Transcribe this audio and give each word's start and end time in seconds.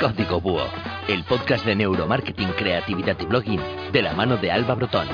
Código 0.00 0.40
Búho, 0.40 0.62
el 1.08 1.24
podcast 1.24 1.66
de 1.66 1.74
neuromarketing, 1.74 2.50
creatividad 2.50 3.16
y 3.18 3.26
blogging 3.26 3.60
de 3.92 4.02
la 4.02 4.14
mano 4.14 4.36
de 4.36 4.52
Alba 4.52 4.76
Brotons. 4.76 5.10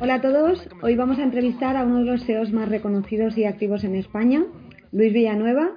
Hola 0.00 0.14
a 0.14 0.20
todos, 0.20 0.68
hoy 0.80 0.94
vamos 0.94 1.18
a 1.18 1.24
entrevistar 1.24 1.76
a 1.76 1.82
uno 1.82 1.98
de 1.98 2.04
los 2.04 2.22
SEOs 2.22 2.52
más 2.52 2.68
reconocidos 2.68 3.36
y 3.36 3.46
activos 3.46 3.82
en 3.82 3.96
España, 3.96 4.44
Luis 4.92 5.12
Villanueva, 5.12 5.70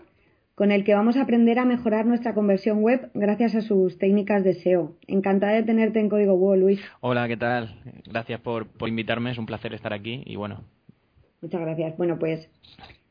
con 0.54 0.72
el 0.72 0.84
que 0.84 0.94
vamos 0.94 1.18
a 1.18 1.24
aprender 1.24 1.58
a 1.58 1.66
mejorar 1.66 2.06
nuestra 2.06 2.36
conversión 2.36 2.84
web 2.84 3.10
gracias 3.16 3.56
a 3.56 3.62
sus 3.62 3.98
técnicas 3.98 4.44
de 4.44 4.54
SEO. 4.54 4.96
Encantada 5.08 5.54
de 5.54 5.64
tenerte 5.64 6.00
en 6.00 6.08
Código 6.08 6.38
Búho, 6.38 6.56
Luis. 6.56 6.80
Hola, 7.00 7.28
¿qué 7.28 7.38
tal? 7.38 7.82
Gracias 8.06 8.40
por, 8.42 8.68
por 8.68 8.90
invitarme, 8.90 9.32
es 9.32 9.40
un 9.40 9.48
placer 9.48 9.74
estar 9.74 9.92
aquí 9.92 10.22
y 10.28 10.36
bueno, 10.36 10.66
Muchas 11.42 11.62
gracias. 11.62 11.98
Bueno, 11.98 12.20
pues 12.20 12.50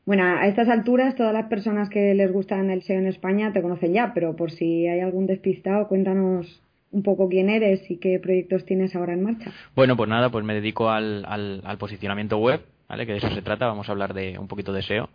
bueno, 0.05 0.23
a 0.23 0.47
estas 0.47 0.67
alturas 0.67 1.15
todas 1.15 1.33
las 1.33 1.45
personas 1.45 1.89
que 1.89 2.13
les 2.15 2.31
gustan 2.31 2.71
el 2.71 2.81
SEO 2.81 2.99
en 2.99 3.07
España 3.07 3.53
te 3.53 3.61
conocen 3.61 3.93
ya, 3.93 4.13
pero 4.13 4.35
por 4.35 4.51
si 4.51 4.87
hay 4.87 4.99
algún 4.99 5.27
despistado, 5.27 5.87
cuéntanos 5.87 6.61
un 6.91 7.03
poco 7.03 7.29
quién 7.29 7.49
eres 7.49 7.89
y 7.89 7.97
qué 7.97 8.19
proyectos 8.19 8.65
tienes 8.65 8.95
ahora 8.95 9.13
en 9.13 9.23
marcha. 9.23 9.51
Bueno, 9.75 9.95
pues 9.95 10.09
nada, 10.09 10.29
pues 10.29 10.43
me 10.43 10.53
dedico 10.53 10.89
al, 10.89 11.23
al, 11.25 11.77
posicionamiento 11.77 12.37
web, 12.37 12.61
¿vale? 12.89 13.05
Que 13.05 13.13
de 13.13 13.19
eso 13.19 13.29
se 13.29 13.41
trata, 13.41 13.67
vamos 13.67 13.87
a 13.87 13.91
hablar 13.91 14.13
de 14.13 14.37
un 14.39 14.47
poquito 14.47 14.73
de 14.73 14.81
SEO. 14.81 15.09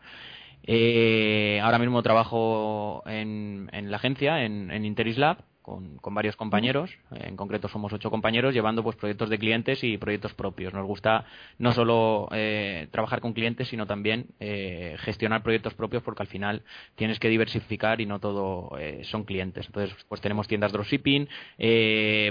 Eh, 0.63 1.61
ahora 1.63 1.79
mismo 1.79 2.03
trabajo 2.03 3.03
en, 3.07 3.69
en 3.73 3.91
la 3.91 3.99
agencia, 3.99 4.45
en, 4.45 4.71
en 4.71 4.85
Interislab, 4.85 5.39
con, 5.67 5.99
con, 5.99 6.15
varios 6.15 6.37
compañeros, 6.37 6.97
en 7.11 7.37
concreto 7.37 7.67
somos 7.67 7.93
ocho 7.93 8.09
compañeros, 8.09 8.55
llevando 8.55 8.85
pues 8.85 8.95
proyectos 8.95 9.29
de 9.29 9.37
clientes 9.37 9.83
y 9.83 9.99
proyectos 9.99 10.33
propios. 10.33 10.73
Nos 10.73 10.87
gusta 10.87 11.25
no 11.59 11.73
solo 11.73 12.29
eh, 12.31 12.87
trabajar 12.93 13.21
con 13.21 13.33
clientes, 13.33 13.67
sino 13.67 13.85
también 13.85 14.27
eh, 14.39 14.95
gestionar 15.01 15.43
proyectos 15.43 15.75
propios, 15.75 16.05
porque 16.05 16.23
al 16.23 16.29
final 16.29 16.63
tienes 16.95 17.19
que 17.19 17.29
diversificar 17.29 18.01
y 18.01 18.07
no 18.07 18.21
todo 18.21 18.79
eh, 18.79 19.03
son 19.07 19.25
clientes. 19.25 19.67
Entonces, 19.67 19.97
pues 20.09 20.21
tenemos 20.21 20.47
tiendas 20.47 20.71
dropshipping, 20.71 21.29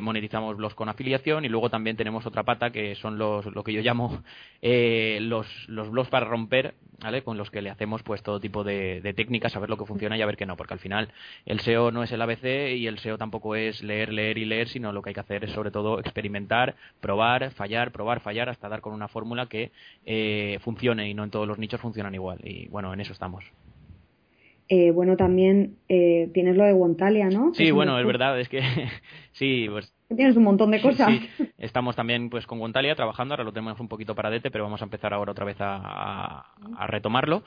monetizamos 0.02 0.56
blogs 0.56 0.74
con 0.74 0.88
afiliación 0.88 1.44
y 1.44 1.50
luego 1.50 1.70
también 1.70 1.98
tenemos 1.98 2.26
otra 2.26 2.44
pata 2.44 2.72
que 2.72 2.96
son 2.96 3.18
los, 3.18 3.46
lo 3.48 3.64
que 3.66 3.74
yo 3.74 3.82
llamo 3.82 4.24
los, 4.62 5.48
los 5.68 5.90
blogs 5.92 6.10
para 6.10 6.26
romper, 6.26 6.76
¿vale? 7.02 7.22
Con 7.22 7.38
los 7.38 7.52
que 7.52 7.62
le 7.62 7.70
hacemos 7.70 8.02
pues 8.02 8.24
todo 8.24 8.40
tipo 8.40 8.64
de, 8.64 9.02
de 9.02 9.14
técnicas, 9.14 9.54
a 9.58 9.60
ver 9.60 9.70
lo 9.70 9.76
que 9.76 9.86
funciona 9.86 10.18
y 10.18 10.22
a 10.22 10.26
ver 10.26 10.38
qué 10.38 10.46
no, 10.46 10.56
porque 10.56 10.74
al 10.74 10.80
final 10.80 11.10
el 11.46 11.60
SEO 11.60 11.92
no 11.92 12.02
es 12.02 12.14
el 12.14 12.22
ABC 12.22 12.78
y 12.78 12.88
el 12.88 12.98
SEO 13.00 13.18
tampoco 13.18 13.25
es 13.56 13.84
leer, 13.84 14.12
leer 14.12 14.38
y 14.38 14.46
leer, 14.46 14.68
sino 14.68 14.92
lo 14.92 15.02
que 15.02 15.10
hay 15.10 15.14
que 15.14 15.20
hacer 15.20 15.44
es 15.44 15.52
sobre 15.52 15.72
todo 15.72 16.00
experimentar, 16.00 16.76
probar, 17.02 17.52
fallar, 17.52 17.92
probar, 17.92 18.20
fallar, 18.20 18.50
hasta 18.50 18.70
dar 18.70 18.82
con 18.82 18.94
una 18.94 19.08
fórmula 19.08 19.48
que 19.48 19.72
eh, 20.06 20.60
funcione 20.64 21.10
y 21.10 21.14
no 21.14 21.24
en 21.24 21.32
todos 21.32 21.48
los 21.48 21.58
nichos 21.58 21.82
funcionan 21.82 22.14
igual. 22.16 22.40
Y 22.44 22.68
bueno, 22.68 22.94
en 22.94 23.02
eso 23.02 23.14
estamos. 23.14 23.44
Eh, 24.68 24.92
bueno, 24.92 25.16
también 25.16 25.76
eh, 25.90 26.30
tienes 26.34 26.58
lo 26.58 26.64
de 26.64 26.74
Wontalia, 26.74 27.30
¿no? 27.30 27.54
Sí, 27.54 27.70
bueno, 27.70 28.00
es 28.00 28.06
verdad, 28.06 28.40
es 28.40 28.50
que 28.50 28.62
sí, 29.34 29.68
pues 29.70 29.94
Tienes 30.08 30.38
un 30.38 30.44
montón 30.44 30.72
de 30.72 30.82
cosas. 30.82 31.10
Estamos 31.58 31.96
también 31.96 32.30
pues 32.30 32.46
con 32.46 32.60
Wontalia 32.60 32.96
trabajando, 32.96 33.34
ahora 33.34 33.44
lo 33.44 33.52
tenemos 33.52 33.80
un 33.80 33.88
poquito 33.88 34.14
paradete, 34.14 34.52
pero 34.52 34.64
vamos 34.64 34.82
a 34.82 34.86
empezar 34.86 35.14
ahora 35.14 35.32
otra 35.32 35.46
vez 35.46 35.58
a, 35.60 36.46
a 36.78 36.88
retomarlo. 36.88 37.44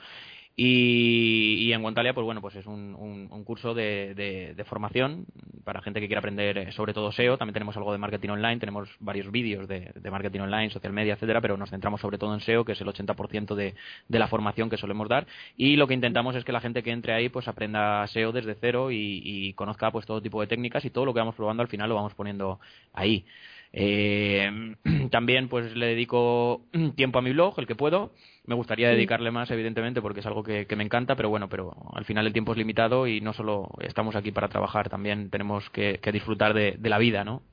Y, 0.61 1.71
en 1.71 1.81
Guantalia, 1.81 2.13
pues 2.13 2.25
bueno, 2.25 2.41
pues 2.41 2.53
es 2.55 2.65
un, 2.65 2.93
un, 3.31 3.43
curso 3.45 3.73
de, 3.73 4.13
de, 4.13 4.63
formación 4.65 5.25
para 5.63 5.81
gente 5.81 6.01
que 6.01 6.07
quiera 6.07 6.19
aprender 6.19 6.57
eh, 6.57 6.71
sobre 6.73 6.93
todo 6.93 7.13
SEO. 7.13 7.37
También 7.37 7.53
tenemos 7.53 7.77
algo 7.77 7.93
de 7.93 7.97
marketing 7.97 8.27
online, 8.27 8.59
tenemos 8.59 8.89
varios 8.99 9.31
vídeos 9.31 9.69
de, 9.69 9.93
de 9.95 10.11
marketing 10.11 10.41
online, 10.41 10.69
social 10.69 10.91
media, 10.91 11.13
etcétera, 11.13 11.39
pero 11.39 11.55
nos 11.55 11.69
centramos 11.69 12.01
sobre 12.01 12.17
todo 12.17 12.33
en 12.33 12.41
SEO, 12.41 12.65
que 12.65 12.73
es 12.73 12.81
el 12.81 12.87
80% 12.87 13.55
de, 13.55 13.73
de 14.09 14.19
la 14.19 14.27
formación 14.27 14.69
que 14.69 14.75
solemos 14.75 15.07
dar. 15.07 15.27
Y 15.55 15.77
lo 15.77 15.87
que 15.87 15.93
intentamos 15.93 16.35
es 16.35 16.43
que 16.43 16.51
la 16.51 16.59
gente 16.59 16.83
que 16.83 16.91
entre 16.91 17.13
ahí, 17.13 17.29
pues 17.29 17.47
aprenda 17.47 18.05
SEO 18.07 18.33
desde 18.33 18.55
cero 18.55 18.91
y, 18.91 19.21
y 19.23 19.53
conozca 19.53 19.91
pues 19.91 20.05
todo 20.05 20.21
tipo 20.21 20.41
de 20.41 20.47
técnicas 20.47 20.83
y 20.83 20.89
todo 20.89 21.05
lo 21.05 21.13
que 21.13 21.21
vamos 21.21 21.35
probando 21.35 21.63
al 21.63 21.69
final 21.69 21.87
lo 21.87 21.95
vamos 21.95 22.15
poniendo 22.15 22.59
ahí. 22.91 23.23
Eh, 23.71 24.75
también 25.11 25.47
pues 25.47 25.75
le 25.75 25.87
dedico 25.87 26.65
tiempo 26.95 27.19
a 27.19 27.21
mi 27.21 27.31
blog, 27.31 27.55
el 27.57 27.67
que 27.67 27.75
puedo. 27.75 28.11
Me 28.45 28.55
gustaría 28.55 28.89
dedicarle 28.89 29.31
más, 29.31 29.51
evidentemente, 29.51 30.01
porque 30.01 30.21
es 30.21 30.25
algo 30.25 30.43
que, 30.43 30.65
me 30.75 30.83
encanta, 30.83 31.15
pero 31.15 31.29
bueno, 31.29 31.49
pero 31.49 31.73
al 31.93 32.05
final 32.05 32.25
el 32.25 32.33
tiempo 32.33 32.53
es 32.53 32.57
limitado 32.57 33.05
y 33.07 33.21
no 33.21 33.33
solo 33.33 33.69
estamos 33.81 34.15
aquí 34.15 34.31
para 34.31 34.49
trabajar, 34.49 34.89
también 34.89 35.29
tenemos 35.29 35.69
que, 35.69 35.99
disfrutar 36.11 36.53
de, 36.53 36.77
la 36.81 36.97
vida, 36.97 37.23
¿no? 37.23 37.43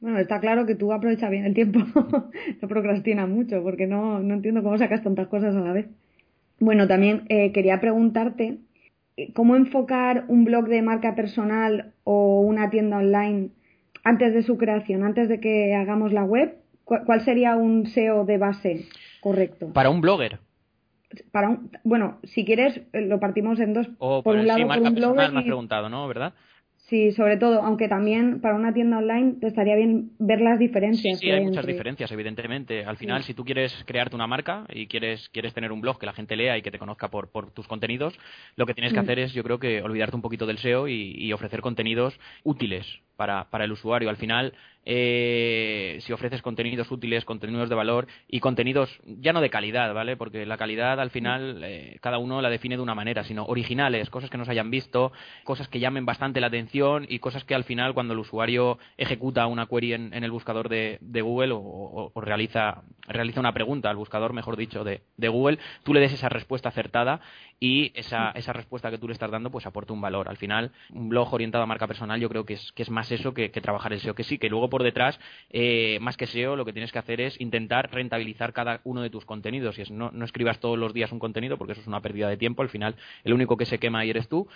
Bueno, 0.00 0.18
está 0.18 0.40
claro 0.40 0.66
que 0.66 0.74
tú 0.74 0.92
aprovechas 0.92 1.30
bien 1.30 1.44
el 1.44 1.54
tiempo, 1.54 1.80
no 2.62 2.68
procrastinas 2.68 3.28
mucho, 3.28 3.62
porque 3.62 3.86
no, 3.86 4.20
no 4.20 4.34
entiendo 4.34 4.62
cómo 4.62 4.78
sacas 4.78 5.02
tantas 5.02 5.28
cosas 5.28 5.56
a 5.56 5.60
la 5.60 5.72
vez. 5.72 5.86
Bueno, 6.60 6.86
también 6.86 7.24
eh, 7.28 7.50
quería 7.50 7.80
preguntarte 7.80 8.58
eh, 9.16 9.32
cómo 9.32 9.56
enfocar 9.56 10.24
un 10.28 10.44
blog 10.44 10.68
de 10.68 10.82
marca 10.82 11.16
personal 11.16 11.94
o 12.04 12.40
una 12.40 12.70
tienda 12.70 12.98
online 12.98 13.50
antes 14.04 14.34
de 14.34 14.42
su 14.42 14.56
creación, 14.56 15.04
antes 15.04 15.28
de 15.28 15.40
que 15.40 15.74
hagamos 15.74 16.12
la 16.12 16.24
web, 16.24 16.56
¿cuál 16.84 17.20
sería 17.22 17.56
un 17.56 17.86
SEO 17.86 18.24
de 18.24 18.38
base 18.38 18.86
correcto? 19.20 19.72
Para 19.72 19.90
un 19.90 20.00
blogger. 20.00 20.40
Para 21.30 21.50
un, 21.50 21.70
bueno, 21.84 22.18
si 22.24 22.44
quieres, 22.44 22.80
eh, 22.92 23.02
lo 23.02 23.20
partimos 23.20 23.60
en 23.60 23.74
dos. 23.74 23.88
O 23.98 24.22
por, 24.22 24.36
un 24.36 24.46
lado, 24.46 24.58
sí, 24.58 24.64
marca 24.64 24.88
un 24.88 24.94
personal 24.94 25.32
me 25.32 25.38
has 25.40 25.44
preguntado, 25.44 25.88
¿no? 25.88 26.08
¿Verdad? 26.08 26.32
Sí, 26.92 27.10
sobre 27.12 27.38
todo, 27.38 27.62
aunque 27.62 27.88
también 27.88 28.42
para 28.42 28.54
una 28.54 28.74
tienda 28.74 28.98
online 28.98 29.36
te 29.40 29.46
estaría 29.46 29.76
bien 29.76 30.10
ver 30.18 30.42
las 30.42 30.58
diferencias. 30.58 31.18
Sí, 31.18 31.24
sí, 31.24 31.30
hay 31.30 31.42
muchas 31.42 31.64
diferencias, 31.64 32.12
evidentemente. 32.12 32.84
Al 32.84 32.98
final, 32.98 33.22
si 33.22 33.32
tú 33.32 33.46
quieres 33.46 33.72
crearte 33.86 34.14
una 34.14 34.26
marca 34.26 34.66
y 34.68 34.88
quieres, 34.88 35.26
quieres 35.30 35.54
tener 35.54 35.72
un 35.72 35.80
blog 35.80 35.98
que 35.98 36.04
la 36.04 36.12
gente 36.12 36.36
lea 36.36 36.58
y 36.58 36.60
que 36.60 36.70
te 36.70 36.78
conozca 36.78 37.08
por, 37.08 37.30
por 37.30 37.50
tus 37.50 37.66
contenidos, 37.66 38.14
lo 38.56 38.66
que 38.66 38.74
tienes 38.74 38.92
que 38.92 39.00
mm. 39.00 39.04
hacer 39.04 39.18
es, 39.20 39.32
yo 39.32 39.42
creo 39.42 39.58
que, 39.58 39.80
olvidarte 39.80 40.16
un 40.16 40.20
poquito 40.20 40.44
del 40.44 40.58
SEO 40.58 40.86
y, 40.86 41.14
y 41.16 41.32
ofrecer 41.32 41.62
contenidos 41.62 42.20
útiles 42.44 42.86
para, 43.16 43.48
para 43.48 43.64
el 43.64 43.72
usuario. 43.72 44.10
Al 44.10 44.18
final, 44.18 44.52
eh, 44.84 45.98
si 46.00 46.12
ofreces 46.12 46.42
contenidos 46.42 46.90
útiles, 46.90 47.24
contenidos 47.24 47.68
de 47.68 47.74
valor 47.74 48.08
y 48.28 48.40
contenidos 48.40 49.00
ya 49.04 49.32
no 49.32 49.40
de 49.40 49.50
calidad, 49.50 49.94
¿vale? 49.94 50.16
Porque 50.16 50.44
la 50.46 50.56
calidad 50.56 51.00
al 51.00 51.10
final 51.10 51.62
eh, 51.64 51.98
cada 52.00 52.18
uno 52.18 52.42
la 52.42 52.50
define 52.50 52.76
de 52.76 52.82
una 52.82 52.94
manera, 52.94 53.24
sino 53.24 53.44
originales, 53.44 54.10
cosas 54.10 54.30
que 54.30 54.38
no 54.38 54.44
se 54.44 54.50
hayan 54.50 54.70
visto, 54.70 55.12
cosas 55.44 55.68
que 55.68 55.80
llamen 55.80 56.04
bastante 56.04 56.40
la 56.40 56.48
atención 56.48 57.06
y 57.08 57.20
cosas 57.20 57.44
que 57.44 57.54
al 57.54 57.64
final 57.64 57.94
cuando 57.94 58.14
el 58.14 58.20
usuario 58.20 58.78
ejecuta 58.96 59.46
una 59.46 59.66
query 59.66 59.92
en, 59.92 60.12
el 60.12 60.30
buscador 60.30 60.68
de, 60.68 60.98
Google 61.22 61.52
o, 61.54 62.12
realiza, 62.16 62.82
realiza 63.06 63.40
una 63.40 63.52
pregunta 63.52 63.90
al 63.90 63.96
buscador, 63.96 64.32
mejor 64.32 64.56
dicho, 64.56 64.84
de, 64.84 65.02
de 65.16 65.28
Google, 65.28 65.58
tú 65.84 65.94
le 65.94 66.00
des 66.00 66.12
esa 66.12 66.28
respuesta 66.28 66.70
acertada 66.70 67.20
y 67.62 67.92
esa, 67.94 68.32
esa 68.32 68.52
respuesta 68.52 68.90
que 68.90 68.98
tú 68.98 69.06
le 69.06 69.12
estás 69.12 69.30
dando 69.30 69.48
pues 69.48 69.66
aporta 69.66 69.92
un 69.92 70.00
valor. 70.00 70.28
Al 70.28 70.36
final, 70.36 70.72
un 70.90 71.08
blog 71.08 71.32
orientado 71.32 71.62
a 71.62 71.66
marca 71.68 71.86
personal 71.86 72.18
yo 72.18 72.28
creo 72.28 72.44
que 72.44 72.54
es, 72.54 72.72
que 72.72 72.82
es 72.82 72.90
más 72.90 73.12
eso 73.12 73.32
que, 73.32 73.52
que 73.52 73.60
trabajar 73.60 73.92
el 73.92 74.00
SEO, 74.00 74.16
que 74.16 74.24
sí, 74.24 74.36
que 74.36 74.50
luego 74.50 74.68
por 74.68 74.82
detrás, 74.82 75.20
eh, 75.48 75.98
más 76.00 76.16
que 76.16 76.26
SEO, 76.26 76.56
lo 76.56 76.64
que 76.64 76.72
tienes 76.72 76.90
que 76.90 76.98
hacer 76.98 77.20
es 77.20 77.40
intentar 77.40 77.88
rentabilizar 77.92 78.52
cada 78.52 78.80
uno 78.82 79.00
de 79.00 79.10
tus 79.10 79.24
contenidos. 79.24 79.78
Y 79.78 79.82
es, 79.82 79.92
no, 79.92 80.10
no 80.10 80.24
escribas 80.24 80.58
todos 80.58 80.76
los 80.76 80.92
días 80.92 81.12
un 81.12 81.20
contenido, 81.20 81.56
porque 81.56 81.74
eso 81.74 81.82
es 81.82 81.86
una 81.86 82.00
pérdida 82.00 82.28
de 82.28 82.36
tiempo. 82.36 82.62
Al 82.62 82.68
final, 82.68 82.96
el 83.22 83.32
único 83.32 83.56
que 83.56 83.64
se 83.64 83.78
quema 83.78 84.00
ahí 84.00 84.10
eres 84.10 84.28
tú 84.28 84.48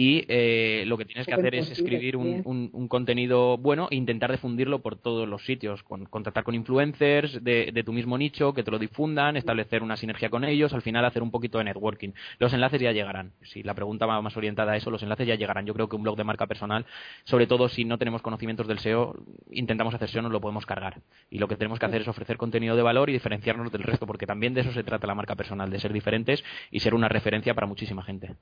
y 0.00 0.24
eh, 0.28 0.84
lo 0.86 0.96
que 0.96 1.04
tienes 1.04 1.26
que 1.26 1.34
hacer 1.34 1.56
es 1.56 1.72
escribir 1.72 2.16
un, 2.16 2.70
un, 2.72 2.86
contenido 2.86 3.58
bueno 3.58 3.88
e 3.90 3.96
intentar 3.96 4.30
difundirlo 4.30 4.78
por 4.78 4.94
todos 4.94 5.28
los 5.28 5.44
sitios, 5.44 5.82
con, 5.82 6.04
contactar 6.04 6.44
con 6.44 6.54
influencers 6.54 7.42
de, 7.42 7.72
de, 7.74 7.82
tu 7.82 7.92
mismo 7.92 8.16
nicho, 8.16 8.54
que 8.54 8.62
te 8.62 8.70
lo 8.70 8.78
difundan, 8.78 9.36
establecer 9.36 9.82
una 9.82 9.96
sinergia 9.96 10.30
con 10.30 10.44
ellos, 10.44 10.72
al 10.72 10.82
final 10.82 11.04
hacer 11.04 11.20
un 11.20 11.32
poquito 11.32 11.58
de 11.58 11.64
networking. 11.64 12.10
Los 12.38 12.52
enlaces 12.52 12.80
ya 12.80 12.92
llegarán. 12.92 13.32
Si 13.42 13.64
la 13.64 13.74
pregunta 13.74 14.06
va 14.06 14.22
más 14.22 14.36
orientada 14.36 14.70
a 14.70 14.76
eso, 14.76 14.88
los 14.92 15.02
enlaces 15.02 15.26
ya 15.26 15.34
llegarán. 15.34 15.66
Yo 15.66 15.74
creo 15.74 15.88
que 15.88 15.96
un 15.96 16.04
blog 16.04 16.16
de 16.16 16.22
marca 16.22 16.46
personal, 16.46 16.86
sobre 17.24 17.48
todo 17.48 17.68
si 17.68 17.84
no 17.84 17.98
tenemos 17.98 18.22
conocimientos 18.22 18.68
del 18.68 18.78
SEO, 18.78 19.16
intentamos 19.50 19.94
hacer 19.94 20.08
SEO, 20.10 20.22
nos 20.22 20.30
lo 20.30 20.40
podemos 20.40 20.64
cargar. 20.64 21.00
Y 21.28 21.40
lo 21.40 21.48
que 21.48 21.56
tenemos 21.56 21.80
que 21.80 21.86
hacer 21.86 22.02
es 22.02 22.08
ofrecer 22.08 22.36
contenido 22.36 22.76
de 22.76 22.82
valor 22.82 23.10
y 23.10 23.14
diferenciarnos 23.14 23.72
del 23.72 23.82
resto, 23.82 24.06
porque 24.06 24.26
también 24.26 24.54
de 24.54 24.60
eso 24.60 24.70
se 24.70 24.84
trata 24.84 25.08
la 25.08 25.16
marca 25.16 25.34
personal, 25.34 25.70
de 25.70 25.80
ser 25.80 25.92
diferentes 25.92 26.44
y 26.70 26.78
ser 26.78 26.94
una 26.94 27.08
referencia 27.08 27.52
para 27.52 27.66
muchísima 27.66 28.04
gente. 28.04 28.36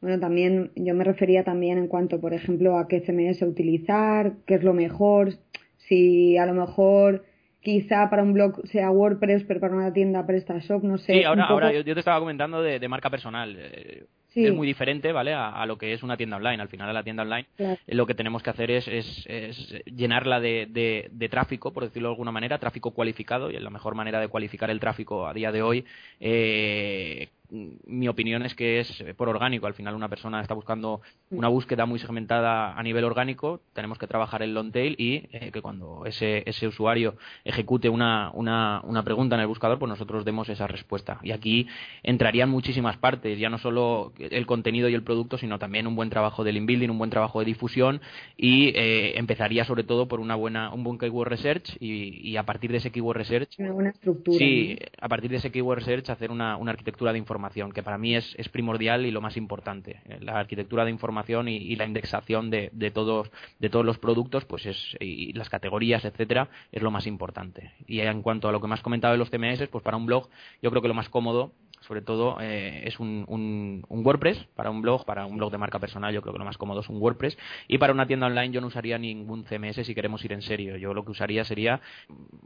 Bueno, 0.00 0.18
también 0.18 0.70
yo 0.76 0.94
me 0.94 1.04
refería 1.04 1.44
también 1.44 1.78
en 1.78 1.86
cuanto, 1.86 2.20
por 2.20 2.32
ejemplo, 2.32 2.78
a 2.78 2.88
qué 2.88 3.00
CMS 3.00 3.42
utilizar, 3.42 4.32
qué 4.46 4.54
es 4.54 4.62
lo 4.62 4.72
mejor, 4.72 5.34
si 5.76 6.38
a 6.38 6.46
lo 6.46 6.54
mejor 6.54 7.24
quizá 7.60 8.08
para 8.08 8.22
un 8.22 8.32
blog 8.32 8.66
sea 8.68 8.90
WordPress, 8.90 9.44
pero 9.44 9.60
para 9.60 9.74
una 9.74 9.92
tienda 9.92 10.26
PrestaShop, 10.26 10.82
no 10.82 10.98
sé. 10.98 11.12
Sí, 11.12 11.24
ahora, 11.24 11.44
ahora 11.44 11.72
yo, 11.72 11.84
te 11.84 11.98
estaba 11.98 12.18
comentando 12.18 12.62
de, 12.62 12.88
marca 12.88 13.10
personal. 13.10 13.56
Eh, 13.58 14.04
es 14.34 14.54
muy 14.54 14.66
diferente, 14.66 15.12
¿vale? 15.12 15.34
A, 15.34 15.66
lo 15.66 15.76
que 15.76 15.92
es 15.92 16.02
una 16.02 16.16
tienda 16.16 16.36
online. 16.36 16.62
Al 16.62 16.68
final, 16.68 16.86
de 16.86 16.94
la 16.94 17.02
tienda 17.02 17.24
online 17.24 17.46
lo 17.88 18.06
que 18.06 18.14
tenemos 18.14 18.42
que 18.42 18.50
hacer 18.50 18.70
es, 18.70 18.86
es, 18.88 19.74
llenarla 19.86 20.38
de, 20.40 20.68
de, 21.10 21.28
tráfico, 21.28 21.72
por 21.72 21.84
decirlo 21.84 22.08
de 22.08 22.12
alguna 22.12 22.30
manera, 22.30 22.58
tráfico 22.58 22.92
cualificado. 22.92 23.50
Y 23.50 23.58
la 23.58 23.70
mejor 23.70 23.96
manera 23.96 24.20
de 24.20 24.28
cualificar 24.28 24.70
el 24.70 24.78
tráfico 24.78 25.26
a 25.26 25.34
día 25.34 25.50
de 25.50 25.62
hoy 25.62 25.84
eh, 26.20 27.28
mi 27.50 28.08
opinión 28.08 28.42
es 28.42 28.54
que 28.54 28.80
es 28.80 29.04
por 29.16 29.28
orgánico. 29.28 29.66
Al 29.66 29.74
final 29.74 29.94
una 29.94 30.08
persona 30.08 30.40
está 30.40 30.54
buscando 30.54 31.00
una 31.30 31.48
búsqueda 31.48 31.86
muy 31.86 31.98
segmentada 31.98 32.78
a 32.78 32.82
nivel 32.82 33.04
orgánico. 33.04 33.60
Tenemos 33.72 33.98
que 33.98 34.06
trabajar 34.06 34.42
el 34.42 34.54
long 34.54 34.70
tail 34.72 34.94
y 34.98 35.28
eh, 35.32 35.50
que 35.52 35.60
cuando 35.60 36.04
ese, 36.06 36.42
ese 36.46 36.68
usuario 36.68 37.16
ejecute 37.44 37.88
una, 37.88 38.30
una, 38.34 38.80
una, 38.84 39.02
pregunta 39.02 39.34
en 39.34 39.42
el 39.42 39.46
buscador, 39.46 39.78
pues 39.78 39.88
nosotros 39.88 40.24
demos 40.24 40.48
esa 40.48 40.66
respuesta. 40.66 41.18
Y 41.22 41.32
aquí 41.32 41.66
entrarían 42.02 42.48
muchísimas 42.50 42.96
partes, 42.98 43.38
ya 43.38 43.50
no 43.50 43.58
solo 43.58 44.12
el 44.18 44.46
contenido 44.46 44.88
y 44.88 44.94
el 44.94 45.02
producto, 45.02 45.38
sino 45.38 45.58
también 45.58 45.86
un 45.86 45.96
buen 45.96 46.10
trabajo 46.10 46.44
del 46.44 46.56
inbuilding, 46.56 46.90
un 46.90 46.98
buen 46.98 47.10
trabajo 47.10 47.40
de 47.40 47.46
difusión 47.46 48.00
y 48.36 48.68
eh, 48.68 49.18
empezaría 49.18 49.64
sobre 49.64 49.84
todo 49.84 50.06
por 50.06 50.20
una 50.20 50.36
buena, 50.36 50.72
un 50.72 50.84
buen 50.84 50.98
keyword 50.98 51.28
research 51.28 51.76
y, 51.80 52.36
a 52.36 52.44
partir 52.44 52.70
de 52.70 52.78
ese 52.78 52.90
keyword 52.90 53.16
research... 53.16 53.58
Una 53.58 53.72
buena 53.72 53.90
estructura. 53.90 54.38
Sí, 54.38 54.78
a 55.00 55.08
partir 55.08 55.30
de 55.30 55.38
ese 55.38 55.50
keyword 55.50 55.80
research 55.80 56.10
hacer 56.10 56.30
una, 56.30 56.56
una 56.56 56.70
arquitectura 56.70 57.12
de 57.12 57.18
información 57.18 57.39
que 57.74 57.82
para 57.82 57.98
mí 57.98 58.14
es, 58.14 58.36
primordial 58.50 59.06
y 59.06 59.10
lo 59.10 59.20
más 59.20 59.36
importante. 59.36 60.00
Eh, 60.06 60.18
la 60.20 60.38
arquitectura 60.38 60.84
de 60.84 60.90
información 60.90 61.48
y, 61.48 61.76
la 61.76 61.86
indexación 61.86 62.50
de, 62.50 62.70
todos, 62.92 63.30
de 63.58 63.70
todos 63.70 63.84
los 63.84 63.98
productos, 63.98 64.44
pues 64.44 64.66
es, 64.66 64.96
y 65.00 65.32
las 65.32 65.48
categorías, 65.48 66.04
etcétera, 66.04 66.48
es 66.72 66.82
lo 66.82 66.90
más 66.90 67.06
importante. 67.06 67.72
Y 67.86 68.00
en 68.00 68.22
cuanto 68.22 68.48
a 68.48 68.52
lo 68.52 68.60
que 68.60 68.68
me 68.68 68.74
has 68.74 68.82
comentado 68.82 69.12
de 69.12 69.18
los 69.18 69.30
CMS, 69.30 69.68
pues 69.68 69.82
para 69.82 69.96
un 69.96 70.06
blog, 70.06 70.28
yo 70.62 70.70
creo 70.70 70.82
que 70.82 70.88
lo 70.88 70.94
más 70.94 71.08
cómodo 71.08 71.52
sobre 71.80 72.02
todo 72.02 72.36
eh, 72.40 72.82
es 72.84 73.00
un, 73.00 73.24
un, 73.26 73.84
WordPress 73.88 74.36
para 74.54 74.70
un 74.70 74.82
blog, 74.82 75.06
para 75.06 75.24
un 75.24 75.38
blog 75.38 75.50
de 75.50 75.58
marca 75.58 75.78
personal 75.78 76.12
yo 76.12 76.20
creo 76.20 76.34
que 76.34 76.38
lo 76.38 76.44
más 76.44 76.58
cómodo 76.58 76.80
es 76.80 76.88
un 76.90 77.00
WordPress 77.00 77.38
y 77.68 77.78
para 77.78 77.92
una 77.94 78.06
tienda 78.06 78.26
online 78.26 78.50
yo 78.50 78.60
no 78.60 78.66
usaría 78.66 78.98
ningún 78.98 79.44
CMS 79.44 79.86
si 79.86 79.94
queremos 79.94 80.22
ir 80.24 80.32
en 80.32 80.42
serio, 80.42 80.76
yo 80.76 80.92
lo 80.92 81.04
que 81.04 81.12
usaría 81.12 81.42
sería 81.44 81.80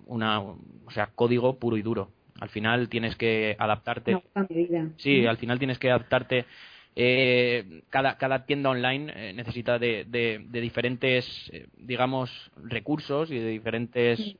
una, 0.06 0.40
o 0.40 0.56
sea, 0.90 1.08
código 1.14 1.58
puro 1.58 1.76
y 1.76 1.82
duro, 1.82 2.10
al 2.40 2.48
final 2.48 2.88
tienes 2.88 3.16
que 3.16 3.56
adaptarte. 3.58 4.12
Sí, 4.96 5.26
al 5.26 5.36
final 5.36 5.58
tienes 5.58 5.78
que 5.78 5.90
adaptarte. 5.90 6.46
Eh, 6.96 7.82
cada, 7.90 8.16
cada 8.18 8.46
tienda 8.46 8.70
online 8.70 9.12
eh, 9.14 9.32
necesita 9.32 9.78
de, 9.78 10.04
de, 10.06 10.60
diferentes, 10.60 11.50
eh, 11.52 11.66
digamos, 11.76 12.52
recursos 12.56 13.30
y 13.30 13.38
de 13.38 13.48
diferentes. 13.48 14.36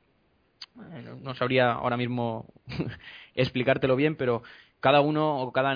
no 1.21 1.35
sabría 1.35 1.73
ahora 1.73 1.97
mismo 1.97 2.47
explicártelo 3.35 3.95
bien, 3.95 4.15
pero 4.15 4.43
cada 4.85 5.01
uno 5.01 5.41
o 5.41 5.51
cada, 5.51 5.75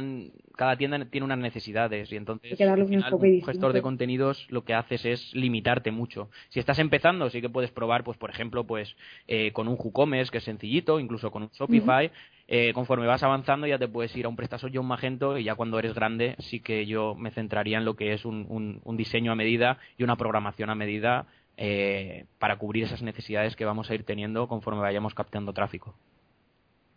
cada 0.55 0.75
tienda 0.75 1.03
tiene 1.05 1.25
unas 1.25 1.39
necesidades 1.39 2.11
y 2.11 2.15
entonces 2.15 2.59
un 2.59 3.41
gestor 3.43 3.73
de 3.73 3.81
contenidos 3.81 4.45
lo 4.51 4.63
que 4.63 4.75
haces 4.75 5.03
es 5.03 5.33
limitarte 5.33 5.89
mucho. 5.89 6.29
Si 6.49 6.59
estás 6.59 6.77
empezando, 6.77 7.27
sí 7.31 7.41
que 7.41 7.49
puedes 7.49 7.71
probar, 7.71 8.03
pues 8.03 8.19
por 8.19 8.29
ejemplo, 8.29 8.65
pues 8.65 8.95
eh, 9.27 9.51
con 9.51 9.67
un 9.67 9.77
WooCommerce 9.79 10.31
que 10.31 10.37
es 10.37 10.43
sencillito, 10.43 10.99
incluso 10.99 11.31
con 11.31 11.41
un 11.41 11.49
Shopify. 11.49 12.11
Eh, 12.47 12.71
conforme 12.73 13.07
vas 13.07 13.23
avanzando 13.23 13.65
ya 13.65 13.79
te 13.79 13.87
puedes 13.87 14.15
ir 14.15 14.27
a 14.27 14.29
un 14.29 14.35
PrestaShop 14.35 14.71
y 14.71 14.77
un 14.77 14.85
Magento 14.85 15.39
y 15.39 15.43
ya 15.43 15.55
cuando 15.55 15.79
eres 15.79 15.95
grande 15.95 16.35
sí 16.37 16.59
que 16.59 16.85
yo 16.85 17.15
me 17.15 17.31
centraría 17.31 17.79
en 17.79 17.85
lo 17.85 17.95
que 17.95 18.13
es 18.13 18.25
un, 18.25 18.79
un, 18.83 18.95
diseño 18.97 19.31
a 19.31 19.35
medida 19.35 19.79
y 19.97 20.03
una 20.03 20.17
programación 20.17 20.69
a 20.69 20.75
medida 20.75 21.25
eh, 21.57 22.25
para 22.37 22.59
cubrir 22.59 22.83
esas 22.83 23.01
necesidades 23.01 23.55
que 23.55 23.65
vamos 23.65 23.89
a 23.89 23.95
ir 23.95 24.03
teniendo 24.03 24.47
conforme 24.47 24.81
vayamos 24.81 25.15
captando 25.15 25.51
tráfico. 25.51 25.95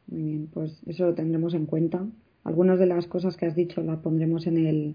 Muy 0.09 0.23
bien, 0.23 0.49
pues 0.53 0.83
eso 0.87 1.07
lo 1.07 1.15
tendremos 1.15 1.55
en 1.55 1.67
cuenta. 1.67 2.05
Algunas 2.45 2.79
de 2.79 2.87
las 2.87 3.07
cosas 3.07 3.37
que 3.37 3.47
has 3.47 3.55
dicho 3.55 3.83
las 3.83 3.99
pondremos 3.99 4.47
en 4.47 4.59
el, 4.59 4.95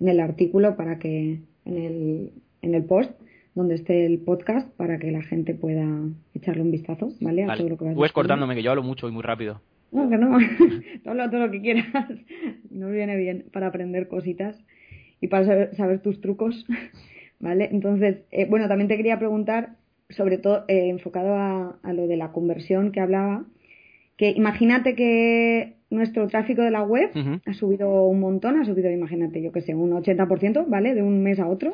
en 0.00 0.08
el 0.08 0.20
artículo 0.20 0.76
para 0.76 0.98
que, 0.98 1.40
en 1.64 1.76
el, 1.76 2.32
en 2.62 2.74
el 2.74 2.84
post 2.84 3.12
donde 3.54 3.74
esté 3.74 4.06
el 4.06 4.18
podcast 4.18 4.68
para 4.76 4.98
que 4.98 5.10
la 5.10 5.22
gente 5.22 5.54
pueda 5.54 5.86
echarle 6.34 6.62
un 6.62 6.70
vistazo, 6.70 7.12
¿vale? 7.20 7.44
A 7.44 7.56
todo 7.56 7.68
lo 7.68 7.76
que 7.76 7.84
vas 7.84 7.94
Puedes 7.94 8.12
cortándome, 8.12 8.54
que 8.54 8.62
yo 8.62 8.70
hablo 8.70 8.82
mucho 8.82 9.08
y 9.08 9.12
muy 9.12 9.22
rápido. 9.22 9.60
No, 9.92 10.08
que 10.08 10.18
no. 10.18 10.38
Habla 11.04 11.30
todo 11.30 11.46
lo 11.46 11.50
que 11.50 11.60
quieras. 11.60 11.86
Nos 12.70 12.92
viene 12.92 13.16
bien 13.16 13.46
para 13.52 13.66
aprender 13.66 14.06
cositas 14.06 14.56
y 15.20 15.26
para 15.26 15.72
saber, 15.72 16.00
tus 16.00 16.20
trucos, 16.20 16.64
¿vale? 17.40 17.68
Entonces, 17.72 18.18
eh, 18.30 18.46
bueno, 18.48 18.68
también 18.68 18.88
te 18.88 18.96
quería 18.96 19.18
preguntar, 19.18 19.76
sobre 20.08 20.38
todo 20.38 20.64
eh, 20.68 20.88
enfocado 20.88 21.34
a, 21.34 21.76
a, 21.82 21.92
lo 21.92 22.06
de 22.06 22.16
la 22.16 22.30
conversión 22.30 22.92
que 22.92 23.00
hablaba, 23.00 23.44
que 24.20 24.34
imagínate 24.36 24.94
que 24.94 25.76
nuestro 25.88 26.26
tráfico 26.28 26.60
de 26.60 26.70
la 26.70 26.82
web 26.82 27.08
ha 27.46 27.54
subido 27.54 28.04
un 28.04 28.20
montón, 28.20 28.60
ha 28.60 28.66
subido, 28.66 28.90
imagínate, 28.90 29.40
yo 29.40 29.50
que 29.50 29.62
sé, 29.62 29.74
un 29.74 29.92
80%, 29.92 30.66
¿vale? 30.68 30.94
De 30.94 31.02
un 31.02 31.22
mes 31.22 31.40
a 31.40 31.48
otro. 31.48 31.72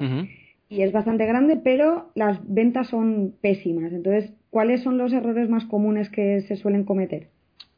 Y 0.69 0.83
es 0.83 0.93
bastante 0.93 1.27
grande, 1.27 1.57
pero 1.57 2.13
las 2.15 2.39
ventas 2.47 2.87
son 2.87 3.35
pésimas. 3.41 3.93
Entonces, 3.93 4.33
¿cuáles 4.51 4.81
son 4.85 4.97
los 4.97 5.13
errores 5.13 5.49
más 5.49 5.65
comunes 5.65 6.09
que 6.09 6.43
se 6.43 6.55
suelen 6.55 6.85
cometer? 6.85 7.31